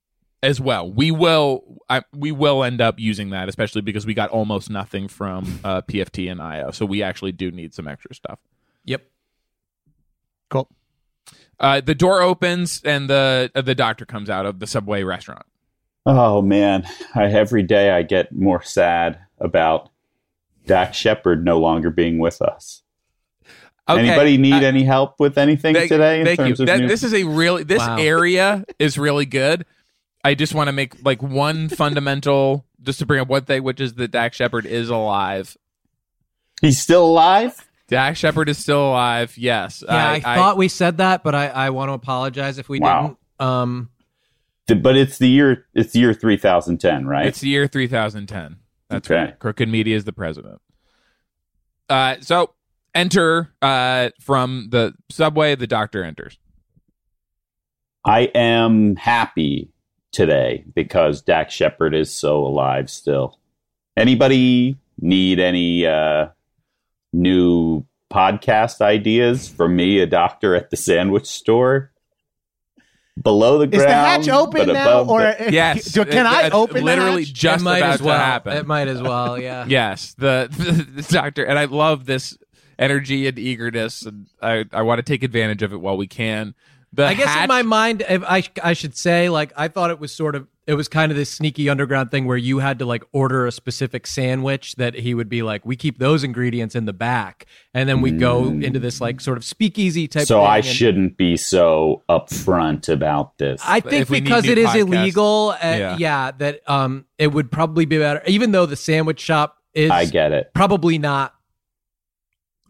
[0.41, 0.91] as well.
[0.91, 5.07] We will I, we will end up using that especially because we got almost nothing
[5.07, 6.71] from uh, PFT and IO.
[6.71, 8.39] So we actually do need some extra stuff.
[8.85, 9.03] Yep.
[10.49, 10.69] Cool.
[11.59, 15.45] Uh, the door opens and the uh, the doctor comes out of the subway restaurant.
[16.05, 19.89] Oh man, I, every day I get more sad about
[20.65, 22.83] Dax Shepard no longer being with us.
[23.87, 26.53] Anybody need uh, any help with anything thank, today in thank you.
[26.53, 27.97] of That, new- this is a really this Wow.
[27.97, 29.65] area is really good.
[30.23, 33.79] I just want to make like one fundamental just to bring up one thing, which
[33.79, 35.55] is that Dax Shepard is alive.
[36.61, 37.65] He's still alive?
[37.87, 39.37] Dax Shepard is still alive.
[39.37, 39.83] Yes.
[39.87, 43.01] Yeah, I, thought we said that, but I, I want to apologize if we Wow.
[43.01, 43.17] didn't.
[43.39, 43.89] Um,
[44.67, 47.25] But it's the year it's the year 3010, right?
[47.25, 48.57] It's the year 3010.
[48.89, 49.21] That's Okay.
[49.23, 49.39] right.
[49.39, 50.61] Crooked Media is the president.
[51.89, 52.53] Uh, so
[52.93, 55.55] enter uh, from the subway.
[55.55, 56.37] The doctor enters.
[58.05, 59.71] I am happy
[60.11, 63.39] today because Dax Shepard is so alive still.
[63.97, 66.27] Anybody need any uh,
[67.13, 71.91] new podcast ideas from me, a doctor at the sandwich store?
[73.21, 75.91] Below the ground, Is the hatch open now, above or the- Yes.
[75.91, 77.33] do- can It- I it's open the literally hatch?
[77.33, 78.17] just it might about as well.
[78.17, 78.57] to happen?
[78.57, 79.37] It might as well.
[79.37, 79.65] Yeah.
[79.67, 82.37] Yes, the, the, the doctor, and I love this
[82.77, 86.55] energy and eagerness, and I, I want to take advantage of it while we can.
[86.91, 89.91] The I guess hatch, in my mind, if I I should say, like I thought
[89.91, 92.79] it was sort of it was kind of this sneaky underground thing where you had
[92.79, 96.75] to like order a specific sandwich that he would be like, we keep those ingredients
[96.75, 100.25] in the back, and then we go into this like sort of speakeasy type.
[100.27, 103.61] So thing, I and shouldn't be so upfront about this.
[103.65, 104.75] I think If we need because new it is podcasts.
[104.79, 105.97] illegal, uh, Yeah.
[105.99, 106.31] yeah.
[106.37, 110.31] that um, it would probably be better, even though the sandwich shop is I get
[110.31, 110.51] it.
[110.53, 111.33] probably not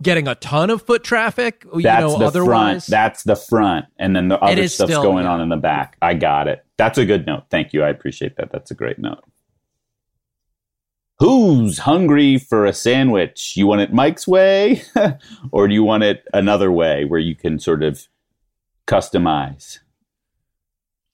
[0.02, 1.66] getting a ton of foot traffic.
[1.74, 2.88] You That's know, the otherwise, front.
[2.88, 5.32] That's the front, and then the other stuff's still- going yeah.
[5.32, 5.98] on in the back.
[6.02, 6.66] I got it.
[6.78, 7.44] That's a good note.
[7.50, 7.84] Thank you.
[7.84, 8.52] I appreciate that.
[8.52, 9.24] That's a great note.
[11.20, 13.58] Who's hungry for a sandwich?
[13.58, 14.84] You want it Mike's way,
[15.52, 18.08] or do you want it another way where you can sort of
[18.88, 19.80] customize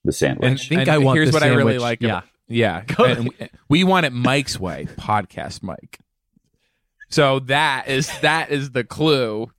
[0.04, 0.68] the and, sandwich?
[0.68, 1.80] think and I want here's the what I really sandwich.
[1.80, 2.00] like.
[2.02, 2.08] Yeah.
[2.18, 2.82] about- yeah.
[3.00, 5.98] And we, we want it Mike's way, podcast Mike.
[7.08, 9.50] So that is that is the clue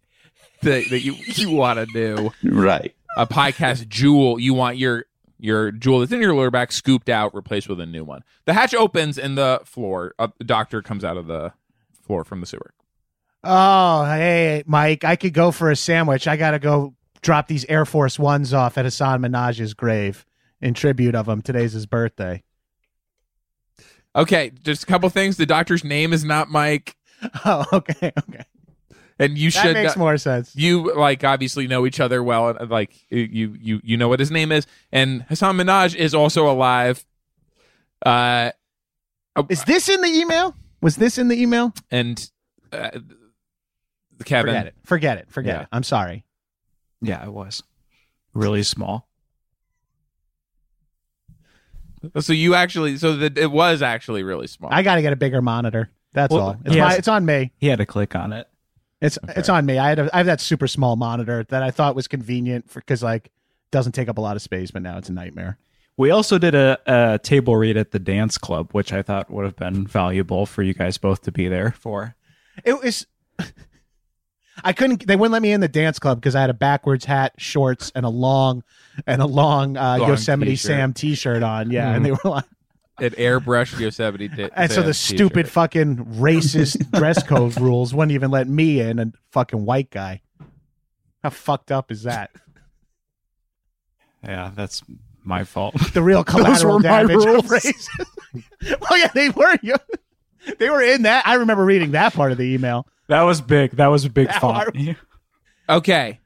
[0.61, 2.93] that, that you you want to do right.
[3.17, 4.39] a podcast jewel.
[4.39, 5.05] You want your
[5.39, 8.23] your jewel that's in your lower back scooped out, replaced with a new one.
[8.45, 10.13] The hatch opens and the floor.
[10.19, 11.53] A doctor comes out of the
[12.01, 12.73] floor from the sewer.
[13.43, 16.27] Oh, hey, Mike, I could go for a sandwich.
[16.27, 20.25] I got to go drop these Air Force Ones off at Hasan Minhaj's grave
[20.59, 21.41] in tribute of him.
[21.41, 22.43] Today's his birthday.
[24.15, 25.37] Okay, just a couple things.
[25.37, 26.96] The doctor's name is not Mike,
[27.45, 28.45] Oh, okay, okay.
[29.19, 30.55] and you That should makes more sense.
[30.55, 34.29] you like obviously know each other well and like you you you know what his
[34.31, 37.03] name is and Hasan Minhaj is also alive
[38.05, 38.51] uh
[39.49, 40.55] Is this in the email?
[40.81, 41.73] Was this in the email?
[41.89, 42.29] and
[42.71, 42.91] uh,
[44.25, 44.75] Kevin Forget it.
[44.83, 45.31] Forget it.
[45.31, 45.61] Forget Yeah.
[45.63, 45.67] it.
[45.71, 46.23] I'm sorry.
[47.01, 47.63] Yeah, it was
[48.33, 49.07] really small.
[52.19, 55.17] so you actually so that it was actually really small I got to get a
[55.17, 55.89] bigger monitor.
[56.13, 56.57] That's Well, all.
[56.65, 57.51] It's, my, it's on me.
[57.57, 58.47] He had to click on it.
[58.99, 59.77] It's it's on me.
[59.77, 62.79] I had a, I have that super small monitor that I thought was convenient for
[62.79, 63.29] because like
[63.69, 65.59] doesn't take up a lot of space, but now it's a nightmare.
[65.97, 69.45] We also did a, a table read at the dance club, which I thought would
[69.45, 72.15] have been valuable for you guys both to be there for.
[72.63, 73.05] It was.
[74.63, 75.05] I couldn't.
[75.05, 77.91] They wouldn't let me in the dance club because I had a backwards hat, shorts,
[77.93, 78.63] and a long,
[79.05, 80.67] and a long, uh, Long Yosemite t-shirt.
[80.67, 81.69] Sam T-shirt on.
[81.69, 82.45] Yeah, and they were like,
[82.99, 85.49] it airbrushed Yosemite t- and so the stupid t-shirt.
[85.51, 90.21] fucking racist dress code rules wouldn't even let me in, a fucking white guy.
[91.23, 92.31] How fucked up is that?
[94.23, 94.81] Yeah, that's
[95.23, 95.75] my fault.
[95.93, 97.43] The real collateral were my damage of rules.
[97.45, 98.05] racism.
[98.81, 99.57] well, yeah, they were.
[100.59, 101.27] They were in that.
[101.27, 102.87] I remember reading that part of the email.
[103.07, 103.71] That was big.
[103.71, 104.75] That was a big That font.
[105.69, 106.19] okay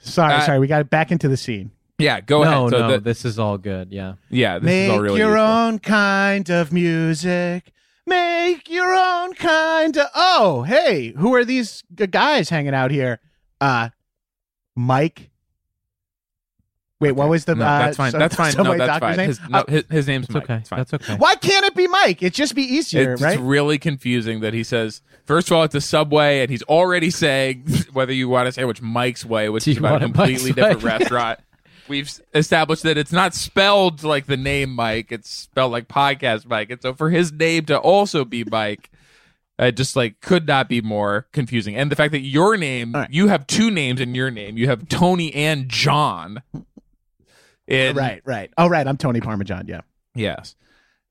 [0.00, 0.58] Sorry, Uh, sorry.
[0.58, 1.70] We got back into the scene.
[1.98, 3.92] Yeah go no, ahead so no, the- this is all good.
[3.92, 4.14] Yeah.
[4.30, 5.46] yeah this Make is all really your useful.
[5.46, 7.72] own kind of music.
[8.06, 10.06] Make your own kind of.
[10.14, 13.20] Oh, hey, who are these guys hanging out here?
[13.60, 13.90] Uh,
[14.74, 15.30] Mike.
[17.00, 17.54] Wait, what was the?
[17.54, 18.10] No, uh, that's fine.
[18.10, 18.54] Sub- That's fine.
[18.56, 19.16] No, that's fine.
[19.18, 19.28] name?
[19.28, 20.44] His, no, Uh, his, his name's It's Mike.
[20.44, 20.54] okay.
[20.56, 20.78] It's fine.
[20.78, 21.14] That's okay.
[21.16, 22.22] why can't it be Mike?
[22.22, 23.38] It'd just be easier, It's right?
[23.38, 27.68] really confusing that he says first of all it's a subway and he's already saying
[27.92, 30.42] whether you want to say which Mike's way, which Do is about a want Mike's
[30.42, 30.90] completely different way?
[30.98, 31.38] restaurant.
[31.88, 36.70] We've established that it's not spelled like the name Mike; it's spelled like podcast Mike.
[36.70, 38.90] And so for his name to also be Mike,
[39.60, 41.76] uh, it just like could not be more confusing.
[41.76, 43.10] And the fact that your name, right.
[43.10, 44.56] you have two names in your name.
[44.56, 46.42] You have Tony and John.
[47.66, 48.50] And, right, right.
[48.56, 48.86] Oh, right.
[48.86, 49.66] I'm Tony Parmesan.
[49.68, 49.82] Yeah.
[50.14, 50.56] Yes.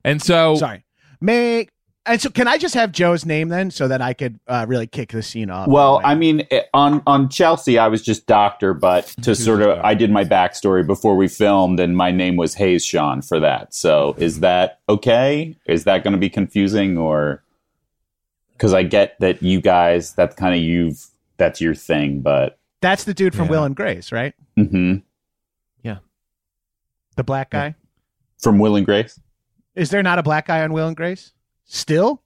[0.04, 0.86] And so Sorry.
[1.20, 1.68] May
[2.08, 4.88] and so can I just have Joe's name then, so that I could uh, really
[4.88, 5.68] kick the scene off?
[5.68, 9.80] Well, I mean, eh, on on Chelsea, I was just doctor, but to sort of,
[9.80, 13.74] I did my backstory before we filmed, and my name was Hayes Sean for that.
[13.74, 15.56] So, is that okay?
[15.66, 17.44] Is that going to be confusing, or
[18.54, 21.06] because I get that you guys, that's kind of you've,
[21.38, 23.52] that's your thing, but that's the dude from Yeah.
[23.52, 24.34] Will and Grace, right?
[24.58, 24.96] Mm-hmm.
[25.84, 25.98] Yeah,
[27.16, 27.76] the black guy.
[28.40, 29.20] from Will and Grace.
[29.76, 31.34] Is there not a black guy on Will and Grace?
[31.68, 32.22] Still?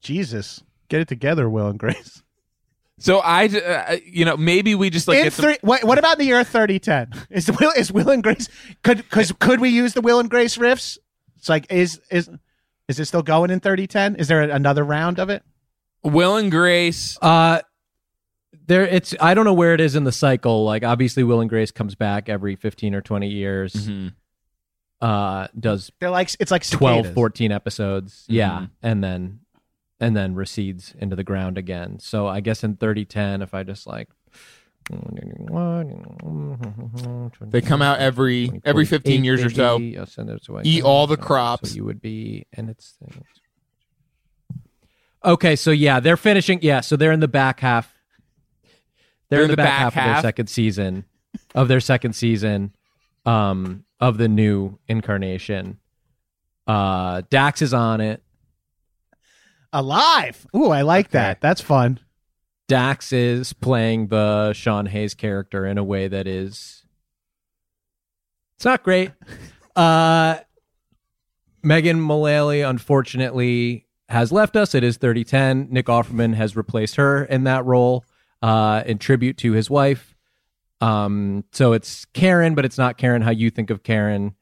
[0.00, 2.22] Jesus, get it together, Will and Grace.
[2.98, 5.98] so I, uh, you know, maybe we just like in get some- three, what, what
[5.98, 7.10] about the year thirty ten?
[7.30, 8.48] Is the Will is Will and Grace?
[8.82, 10.98] Could because could we use the Will and Grace riffs?
[11.36, 12.30] It's like is is
[12.88, 14.16] is it still going in thirty ten?
[14.16, 15.42] Is there another round of it?
[16.02, 17.18] Will and Grace.
[17.20, 17.60] Uh
[18.66, 20.64] there it's I don't know where it is in the cycle.
[20.64, 23.72] Like obviously Will and Grace comes back every 15 or 20 years.
[23.74, 24.14] Mhm.
[25.00, 28.24] Uh does They're like it's like 12 14 episodes.
[28.28, 28.70] Yeah, Mhm.
[28.82, 29.40] and then
[29.98, 31.98] and then recedes into the ground again.
[32.00, 34.08] So I guess in 3010 if I just like
[37.50, 39.78] They come out every every 15 years or so.
[40.06, 40.62] Send it away.
[40.64, 41.70] Eat all the So- crops.
[41.70, 42.96] So you would be, and it's.
[45.24, 46.60] Okay, so yeah, they're finishing.
[46.62, 47.94] Yeah, so they're in the back half.
[49.28, 51.04] They're, in the, back, half, of their second season,
[51.54, 52.74] of their second season,
[53.26, 55.78] um, of the new incarnation.
[56.66, 58.22] Uh, Dax is on it.
[59.72, 60.46] alive.
[60.54, 61.40] Ooh, I like that.
[61.40, 62.00] That's fun.
[62.68, 66.84] Dax is playing the Sean Hayes character in a way that is
[68.56, 69.10] it's not great.
[69.76, 70.38] Uh
[71.62, 74.74] Megan Mullally unfortunately has left us.
[74.74, 75.68] It is 3010.
[75.70, 78.04] Nick Offerman has replaced her in that role
[78.42, 80.09] uh in tribute to his wife.
[80.80, 84.34] Um so it's Karen, but it's not Karen how you think of Karen.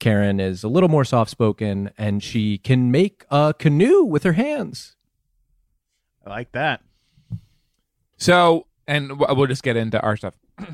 [0.00, 4.96] Karen is a little more soft-spoken and she can make a canoe with her hands.
[6.26, 6.82] I like that.
[8.16, 10.34] So, and we'll just get into our stuff.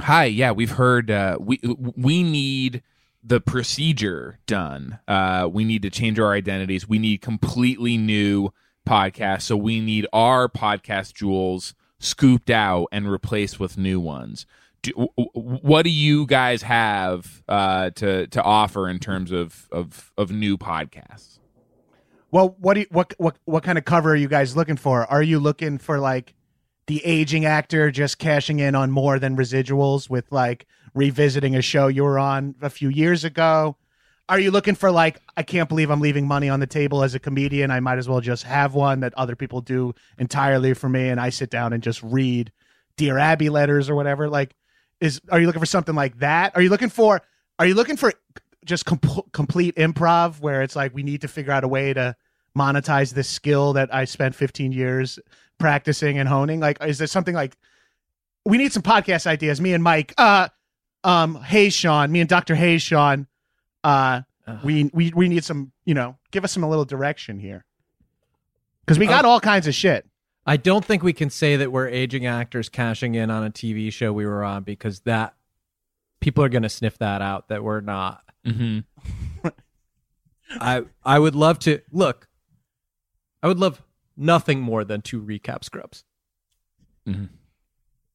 [0.00, 2.82] Hi, yeah, we've heard uh, we we need
[3.24, 4.98] the procedure done.
[5.08, 6.88] Uh, we need to change our identities.
[6.88, 8.50] We need completely new
[8.86, 9.42] podcasts.
[9.42, 14.46] So we need our podcast jewels scooped out and replaced with new ones.
[14.82, 20.30] Do, what do you guys have uh, to to offer in terms of of, of
[20.30, 21.38] new podcasts?
[22.30, 25.06] Well, what do you, what what what kind of cover are you guys looking for?
[25.06, 26.34] Are you looking for like
[26.86, 31.88] the aging actor just cashing in on more than residuals with like revisiting a show
[31.88, 33.76] you were on a few years ago?
[34.28, 37.14] Are you looking for like I can't believe I'm leaving money on the table as
[37.14, 37.70] a comedian.
[37.70, 41.20] I might as well just have one that other people do entirely for me and
[41.20, 42.50] I sit down and just read
[42.96, 44.28] Dear Abby letters or whatever.
[44.28, 44.54] Like
[45.00, 46.56] is are you looking for something like that?
[46.56, 47.22] Are you looking for
[47.58, 48.12] are you looking for
[48.64, 49.00] just com-
[49.32, 52.16] complete improv where it's like we need to figure out a way to
[52.56, 55.18] monetize this skill that I spent 15 years
[55.58, 56.60] practicing and honing?
[56.60, 57.56] Like, is there something like
[58.44, 59.60] we need some podcast ideas?
[59.60, 60.48] Me and Mike, uh,
[61.04, 62.54] um, Hayes Sean, me and Dr.
[62.54, 63.26] Hey Sean,
[63.86, 64.22] uh,
[64.64, 67.64] we we we need some, you know, give us some a little direction here
[68.84, 70.06] because we got all kinds of shit.
[70.44, 73.92] I don't think we can say that we're aging actors cashing in on a TV
[73.92, 75.34] show we were on because that
[76.20, 78.22] people are going to sniff that out that we're not.
[78.46, 79.48] Mm-hmm.
[80.60, 82.28] I I would love to look.
[83.42, 83.82] I would love
[84.16, 86.04] nothing more than to recap Scrubs.
[87.06, 87.28] Mhm.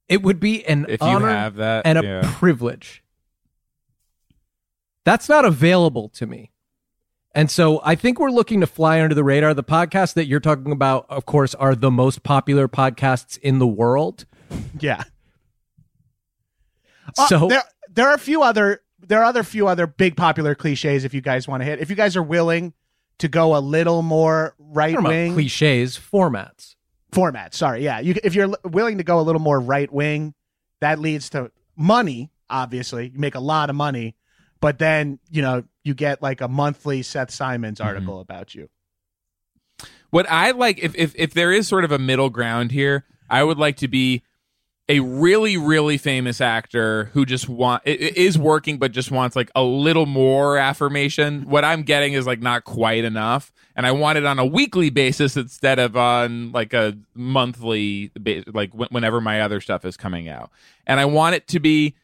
[0.10, 2.34] It would be an If you honor have that, and a yeah.
[2.38, 3.04] privilege.
[5.04, 6.52] That's not available to me.
[7.34, 9.54] And so I think we're looking to fly under the radar.
[9.54, 13.68] The podcasts that you're talking about, of course, are the most popular podcasts in the
[13.68, 14.26] world.
[14.80, 15.04] Yeah.
[17.18, 20.54] Uh, So there there are a few other there are other few other big popular
[20.56, 21.80] cliches if you guys want to hit.
[21.80, 22.74] If you guys are willing
[23.18, 26.76] to go a little more right wing cliches, formats.
[27.12, 27.54] format.
[27.54, 28.00] Sorry, yeah.
[28.00, 30.34] You, if you're l- willing to go a little more right wing,
[30.80, 32.32] that leads to money.
[32.50, 34.16] Obviously, you make a lot of money,
[34.62, 37.88] but then you know you get like a monthly Seth Simons Mm-hmm.
[37.88, 38.70] article about you.
[40.12, 43.44] What I like, if, if if there is sort of a middle ground here, I
[43.44, 44.24] would like to be
[44.90, 49.64] a really really famous actor who just want is working but just wants like a
[49.64, 54.26] little more affirmation what i'm getting is like not quite enough and i want it
[54.26, 58.12] on a weekly basis instead of on like a monthly
[58.48, 60.50] like whenever my other stuff is coming out
[60.88, 61.96] and i want it to be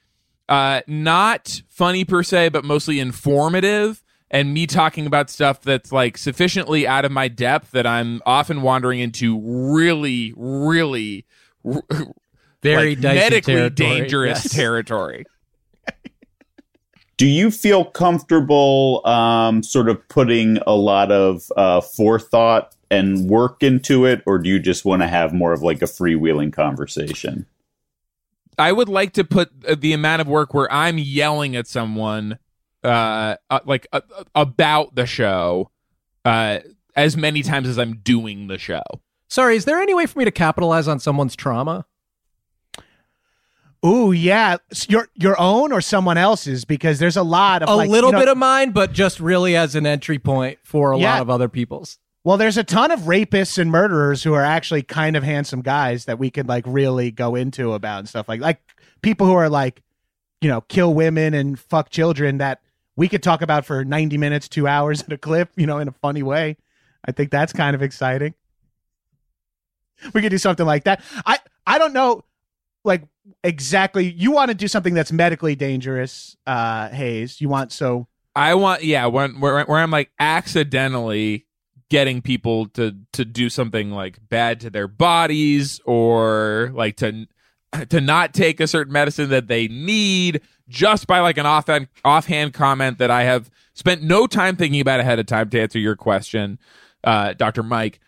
[0.49, 6.17] uh not funny per se but mostly informative and me talking about stuff that's like
[6.17, 11.25] sufficiently out of my depth that i'm often wandering into really really
[12.63, 14.53] Very like, dicey medically territory, dangerous yes.
[14.53, 15.25] territory.
[17.17, 23.63] Do you feel comfortable um, sort of putting a lot of uh, forethought and work
[23.63, 27.45] into it, or do you just want to have more of like a freewheeling conversation?
[28.57, 32.39] I would like to put uh, the amount of work where I'm yelling at someone,
[32.83, 35.71] uh, uh like uh, uh, about the show,
[36.25, 36.59] uh,
[36.95, 38.81] as many times as I'm doing the show.
[39.29, 41.85] Sorry, is there any way for me to capitalize on someone's trauma?
[43.85, 44.57] Ooh, yeah,
[44.89, 48.13] your your own or someone else's because there's a lot of A like, little you
[48.13, 51.13] know- bit of mine, but just really as an entry point for a Yeah.
[51.13, 51.99] lot of other people's.
[52.27, 56.03] Well, there's a ton of rapists and murderers who are actually kind of handsome guys
[56.07, 58.59] that we could like really go into about and stuff like like
[59.01, 59.81] people who are like,
[60.41, 62.59] you know, kill women and fuck children that
[62.97, 65.87] we could talk about for 90 minutes, 2 hours at a clip, you know, in
[65.87, 66.57] a funny way.
[67.07, 68.33] I think that's kind of exciting.
[70.13, 71.01] We could do something like that.
[71.25, 72.25] I I don't know
[72.83, 73.03] like
[73.41, 77.39] exactly you want to do something that's medically dangerous, uh Hayes.
[77.39, 81.46] You want so I want, yeah, when where, where I'm like accidentally
[81.89, 87.27] getting people to to do something like bad to their bodies or like to
[87.89, 92.53] to not take a certain medicine that they need just by like an offhand offhand
[92.53, 95.95] comment that I have spent no time thinking about ahead of time to answer your
[95.95, 96.59] question,
[97.03, 97.99] uh, Doctor Mike,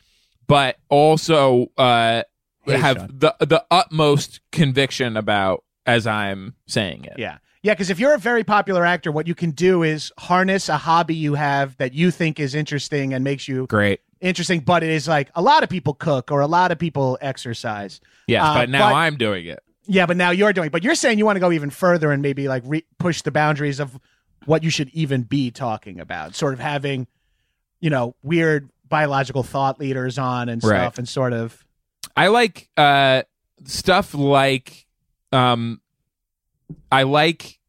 [0.47, 2.23] but also uh,
[2.65, 3.09] Hey, have Sean.
[3.13, 7.13] the the utmost conviction about as I'm saying it.
[7.17, 7.37] Yeah.
[7.61, 10.77] Yeah, because if you're a very popular actor, what you can do is harness a
[10.77, 13.99] hobby you have that you think is interesting and makes you Great.
[14.21, 17.17] interesting, but it is like a lot of people cook or a lot of people
[17.21, 17.99] exercise.
[18.27, 19.59] Yes, Uh, but now I'm doing it.
[19.87, 20.71] Yeah, but now you're doing it.
[20.71, 23.31] But you're saying you want to go even further and maybe like re- push the
[23.31, 23.99] boundaries of
[24.45, 26.35] what you should even be talking about.
[26.35, 27.07] Sort of having,
[27.81, 30.77] you know, weird biological thought leaders on and Right.
[30.77, 31.65] stuff and sort of.
[32.15, 33.23] I like uh
[33.65, 34.85] stuff like
[35.33, 35.81] um
[36.91, 37.59] I like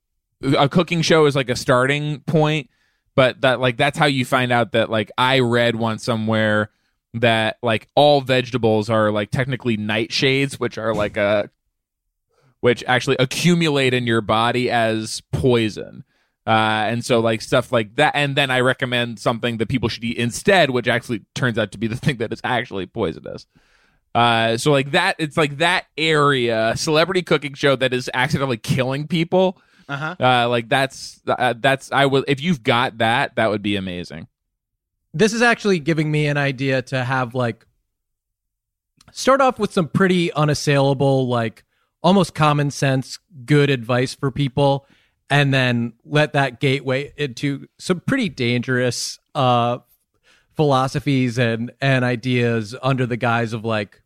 [0.42, 2.70] a cooking show is like a starting point,
[3.14, 6.70] but that like that's how you find out that like I read one somewhere
[7.14, 11.50] that like all vegetables are like technically nightshades, which are like a
[12.60, 16.04] which actually accumulate in your body as poison.
[16.46, 20.02] Uh, and so like stuff like that and then i recommend something that people should
[20.02, 23.46] eat instead which actually turns out to be the thing that is actually poisonous
[24.14, 29.06] uh, so like that, it's like that area, celebrity cooking show that is accidentally killing
[29.06, 29.60] people.
[29.88, 30.14] Uh-huh.
[30.20, 34.28] Uh, like that's uh, that's I will if you've got that, that would be amazing.
[35.12, 37.66] This is actually giving me an idea to have like
[39.12, 41.64] start off with some pretty unassailable, like
[42.02, 44.86] almost common sense, good advice for people,
[45.28, 49.78] and then let that gateway into some pretty dangerous uh
[50.60, 54.02] philosophies and and ideas under the guise of like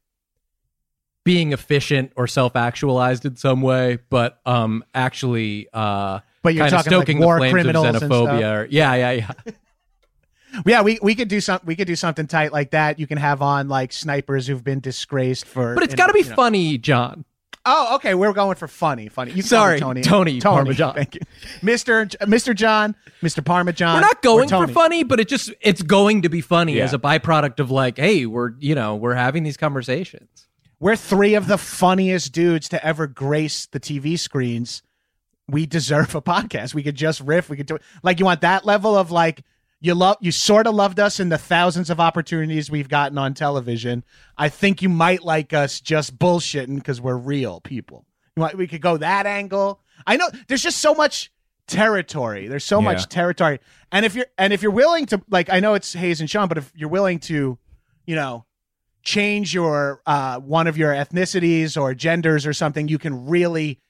[1.24, 6.84] being efficient or self-actualized in some way but um actually uh But you're talking, like,
[6.86, 8.42] stoking war the flames criminals of and xenophobia stuff?
[8.42, 9.30] or, yeah yeah yeah
[10.64, 13.00] Yeah, we, we could do some we could do something tight like that.
[13.00, 16.20] You can have on like snipers who've been disgraced for but it's got to be
[16.20, 16.36] you know.
[16.36, 17.24] funny john
[17.66, 18.14] Oh, okay.
[18.14, 19.32] We're going for funny, funny.
[19.32, 20.02] You Sorry, me Tony.
[20.02, 20.94] Tony Parmesan.
[20.94, 21.20] Thank you,
[21.62, 23.94] Mister Mister John, Mister Parmesan.
[23.94, 26.84] we're not going for funny but it just it's going to be funny Yeah.
[26.84, 30.46] as a byproduct of like hey we're you know we're having these conversations
[30.80, 34.82] We're three of the funniest dudes to ever grace the TV screens.
[35.48, 36.74] We deserve a podcast.
[36.74, 37.48] We could just riff.
[37.48, 37.82] We could do it.
[38.02, 39.42] Like you want that level of like
[39.85, 43.35] you love you sort of loved us in the thousands of opportunities we've gotten on
[43.35, 44.03] television.
[44.39, 48.07] I think you might like us just bullshitting because we're real people.
[48.55, 49.80] We could go that angle.
[50.07, 51.30] I know there's just so much
[51.66, 52.49] territory.
[52.49, 52.85] There's so Yeah.
[52.85, 53.61] much territory.
[53.93, 56.49] And if you're and if you're willing to like I know it's Hayes and Sean,
[56.49, 57.59] but if you're willing to,
[58.07, 58.47] you know,
[59.03, 63.80] change your uh one of your ethnicities or genders or something, you can really,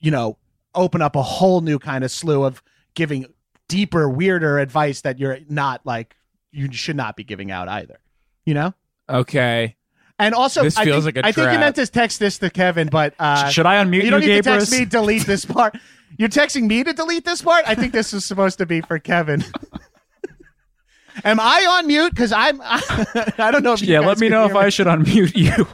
[0.00, 0.38] you know,
[0.74, 2.62] open up a whole new kind of slew of
[2.94, 3.26] giving
[3.72, 6.14] deeper, weirder advice that you're not like
[6.50, 7.98] you should not be giving out either.
[8.44, 8.74] You know?
[9.08, 9.76] Okay,
[10.18, 12.38] And also, This I feels think, like a I think you meant to text this
[12.38, 14.84] to Kevin, but uh, Should I unmute you you, don't need to text me.
[14.84, 15.76] Delete this part.
[16.18, 17.64] You're texting me to delete this part.
[17.66, 19.42] I think this is supposed to be for Kevin.
[21.24, 22.10] Am I on mute?
[22.10, 22.60] Because I'm.
[22.64, 25.66] I don't know if Yeah, let me know if hear I should unmute you.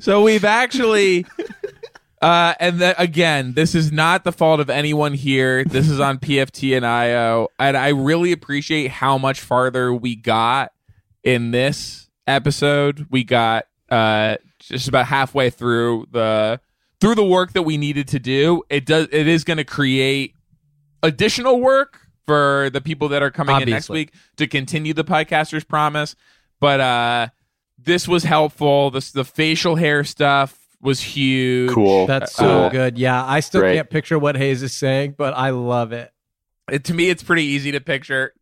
[0.00, 1.24] So we've actually,
[2.22, 5.64] uh, and then again, this is not the fault of anyone here.
[5.64, 10.72] This is on PFT and IO, and I really appreciate how much farther we got
[11.24, 13.08] in this episode.
[13.10, 16.60] We got uh, just about halfway through the
[17.00, 18.62] through the work that we needed to do.
[18.70, 19.08] It does.
[19.10, 20.36] It is going to create
[21.02, 25.64] additional work for the people that are coming in next week to continue the podcaster's
[25.64, 26.14] promise.
[26.60, 27.28] But uh,
[27.78, 28.92] this was helpful.
[28.92, 31.70] This the facial hair stuff was huge.
[31.72, 32.06] Cool.
[32.06, 32.98] That's so Uh, good.
[32.98, 33.76] Yeah, I still Great.
[33.76, 36.12] can't picture what Hayes is saying, but I love it.
[36.70, 38.34] It, to me, it's pretty easy to picture.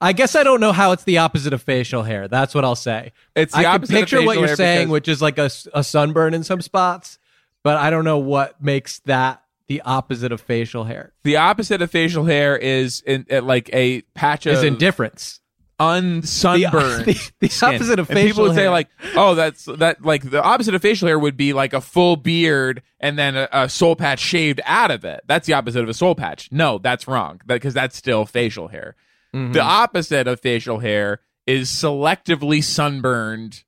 [0.00, 2.28] I guess I don't know how it's the opposite of facial hair.
[2.28, 3.12] That's what I'll say.
[3.34, 5.50] It's the I can opposite of picture what you're saying, because- which is like a,
[5.74, 7.18] a sunburn in some spots,
[7.64, 11.12] but I don't know what makes that the opposite of facial hair.
[11.24, 15.40] The opposite of facial hair is in, like a patch of Is indifference.
[15.80, 17.04] Unsunburned.
[17.06, 17.74] The, the skin.
[17.74, 18.70] opposite of and facial people would say hair.
[18.70, 22.16] like, "Oh, that's that." Like the opposite of facial hair would be like a full
[22.16, 25.20] beard and then a, a soul patch shaved out of it.
[25.26, 26.48] That's the opposite of a soul patch.
[26.50, 28.96] No, that's wrong because that's still facial hair.
[29.34, 29.52] Mhm.
[29.52, 33.62] The opposite of facial hair is selectively sunburned.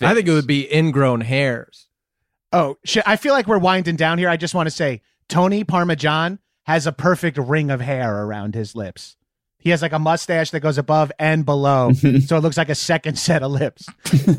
[0.00, 1.88] I think it would be ingrown hairs.
[2.52, 3.04] Oh, shit.
[3.06, 4.28] I feel like we're winding down here.
[4.30, 8.74] I just want to say Tony Parmesan has a perfect ring of hair around his
[8.74, 9.16] lips.
[9.60, 12.74] He has like a mustache that goes above and below, so it looks like a
[12.74, 13.86] second set of lips.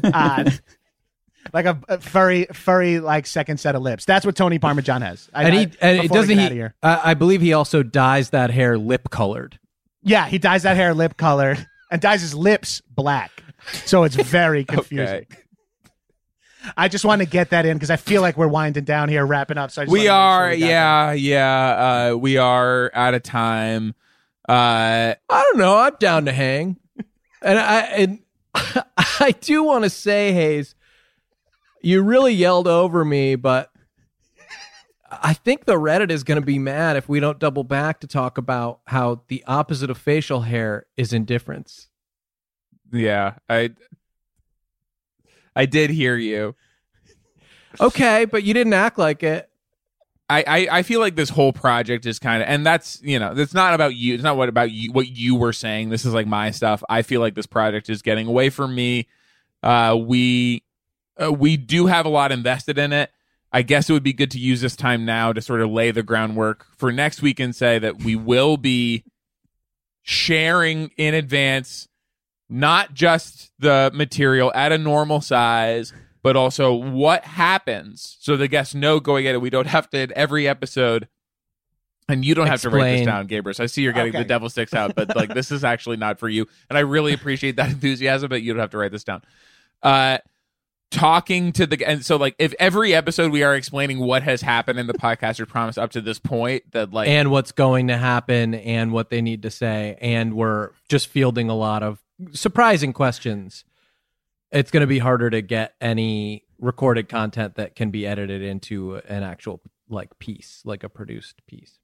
[0.04, 0.50] Uh,
[1.54, 4.06] like a, a furry, furry, like second set of lips.
[4.06, 5.30] That's what Tony Parmesan has.
[5.34, 6.58] I, and I- he and it before we doesn't get he?
[6.58, 6.76] here.
[6.84, 9.60] I I believe he also dyes that hair lip colored.
[10.04, 11.56] Yeah, he dyes that hair lip color
[11.92, 13.32] and dyes his lips black.
[13.86, 15.28] So it's very confusing.
[16.78, 19.26] I just want to get that in because I feel like we're winding down here,
[19.26, 19.72] wrapping up.
[19.72, 21.70] So I just We wanted to make sure are, got yeah,
[22.10, 22.10] yeah.
[22.14, 23.96] Uh, we are out of time.
[24.52, 25.78] Uh, I don't know.
[25.78, 26.76] I'm down to hang,
[27.42, 28.20] and I and
[28.54, 30.76] I do want to say, Hayes,
[31.82, 33.72] you really yelled over me, but
[35.10, 38.08] I think the Reddit is going to be mad if we don't double back to
[38.08, 41.88] talk about how the opposite of facial hair is indifference.
[42.92, 43.70] yeah, I,
[45.56, 46.56] I did hear you.
[47.80, 49.50] Okay, but you didn't act like it.
[50.32, 53.34] I, I, I feel like this whole project is kind of, and that's you know,
[53.36, 54.14] it's not about you.
[54.14, 54.92] It's not what about you.
[54.92, 55.90] What you were saying.
[55.90, 56.84] This is like my stuff.
[56.88, 59.08] I feel like this project is getting away from me.
[59.62, 60.64] Uh, we,
[61.22, 63.12] uh, we do have a lot invested in it.
[63.52, 65.92] I guess it would be good to use this time now to sort of lay
[65.92, 69.04] the groundwork for next week and say that we will be
[70.04, 71.90] sharing in advance
[72.50, 75.94] not just the material at a normal size,
[76.24, 79.42] but also what happens so the guests know going at it.
[79.42, 81.08] We don't have to in every episode.
[82.10, 83.06] And you don't have to write this Explain.
[83.06, 83.56] down, Gabriel.
[83.60, 84.24] I see you're getting Okay.
[84.24, 86.46] the devil sticks out, but like this is actually not for you.
[86.70, 89.22] And I really appreciate that enthusiasm, but you don't have to write this down.
[89.82, 90.18] Uh
[90.90, 94.78] talking to the and so like if every episode we are explaining what has happened
[94.78, 98.54] in the podcaster promise up to this point that like and what's going to happen
[98.54, 102.04] and what they need to say and we're just fielding a lot of
[102.34, 103.64] surprising questions
[104.52, 108.96] it's going to be harder to get any recorded content that can be edited into
[109.08, 111.78] an actual like piece like a produced piece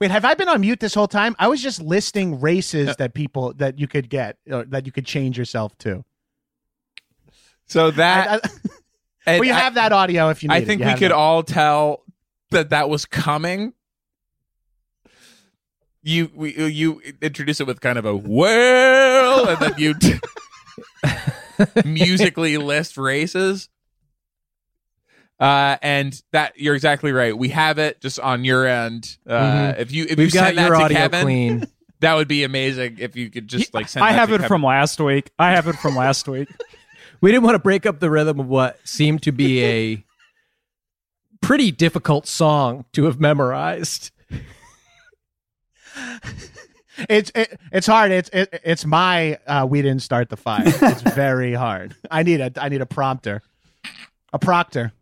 [0.00, 1.36] Wait, have I been on mute this whole time?
[1.38, 5.06] I was just listing races that people that you could get or that you could
[5.06, 6.04] change yourself to.
[7.66, 8.40] so that
[9.26, 10.66] I, I, well, you I- have that audio if you need I it.
[10.66, 11.12] think You we could that.
[11.12, 12.02] all tell
[12.50, 13.74] that that was coming.
[16.02, 20.18] You we, you introduce it with kind of a well, and then you t-
[21.84, 23.68] musically list races.
[25.40, 27.36] Uh, and that you're exactly right.
[27.36, 29.16] We have it just on your end.
[29.26, 29.40] Uh,
[29.72, 29.78] Mhm.
[29.80, 31.64] If you if we've you got send that your to audio Kevin, clean
[32.00, 32.96] that would be amazing.
[33.00, 34.04] If you could just like send.
[34.04, 34.48] I that have to it Kevin.
[34.48, 35.30] from last week.
[35.38, 36.48] I have it from last week.
[37.20, 40.04] we didn't want to break up the rhythm of what seemed to be a
[41.40, 44.12] pretty difficult song to have memorized
[47.08, 48.10] It's it, it's hard.
[48.12, 50.62] It's it, it's my uh, we didn't start the fire.
[50.66, 51.94] It's very hard.
[52.10, 53.42] I need a I need a prompter,
[54.32, 54.92] a proctor.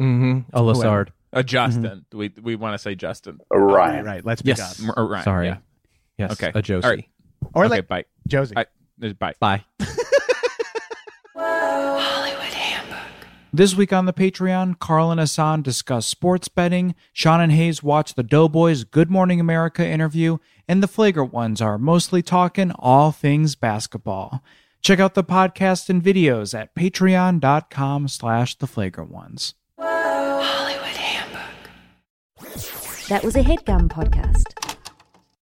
[0.00, 1.08] mm-hmm a Lassard.
[1.32, 2.04] Uh, Justin.
[2.12, 3.40] We we want to say Justin.
[3.50, 4.04] Ryan.
[4.04, 4.24] Right, right.
[4.24, 4.96] Let's yes up.
[4.98, 5.56] M- Ryan, sorry yeah.
[6.18, 6.52] yes Okay.
[6.54, 7.04] a Josie All right.
[7.54, 8.04] Or okay, like bye.
[8.28, 8.54] Josie.
[8.56, 8.66] I-
[9.18, 9.34] Bye.
[9.40, 9.64] bye
[11.34, 12.98] Hollywood Handbook.
[13.52, 18.14] This week on the Patreon, Carl and Hassan discuss sports betting, Sean and Hayes watch
[18.14, 20.38] the Doughboys Good Morning America interview,
[20.72, 24.42] and the Flagrant Ones are mostly talking all things basketball.
[24.80, 29.52] Check out the podcast and videos at patreon.com slash the flagrant ones.
[33.08, 34.71] That was a headgum podcast.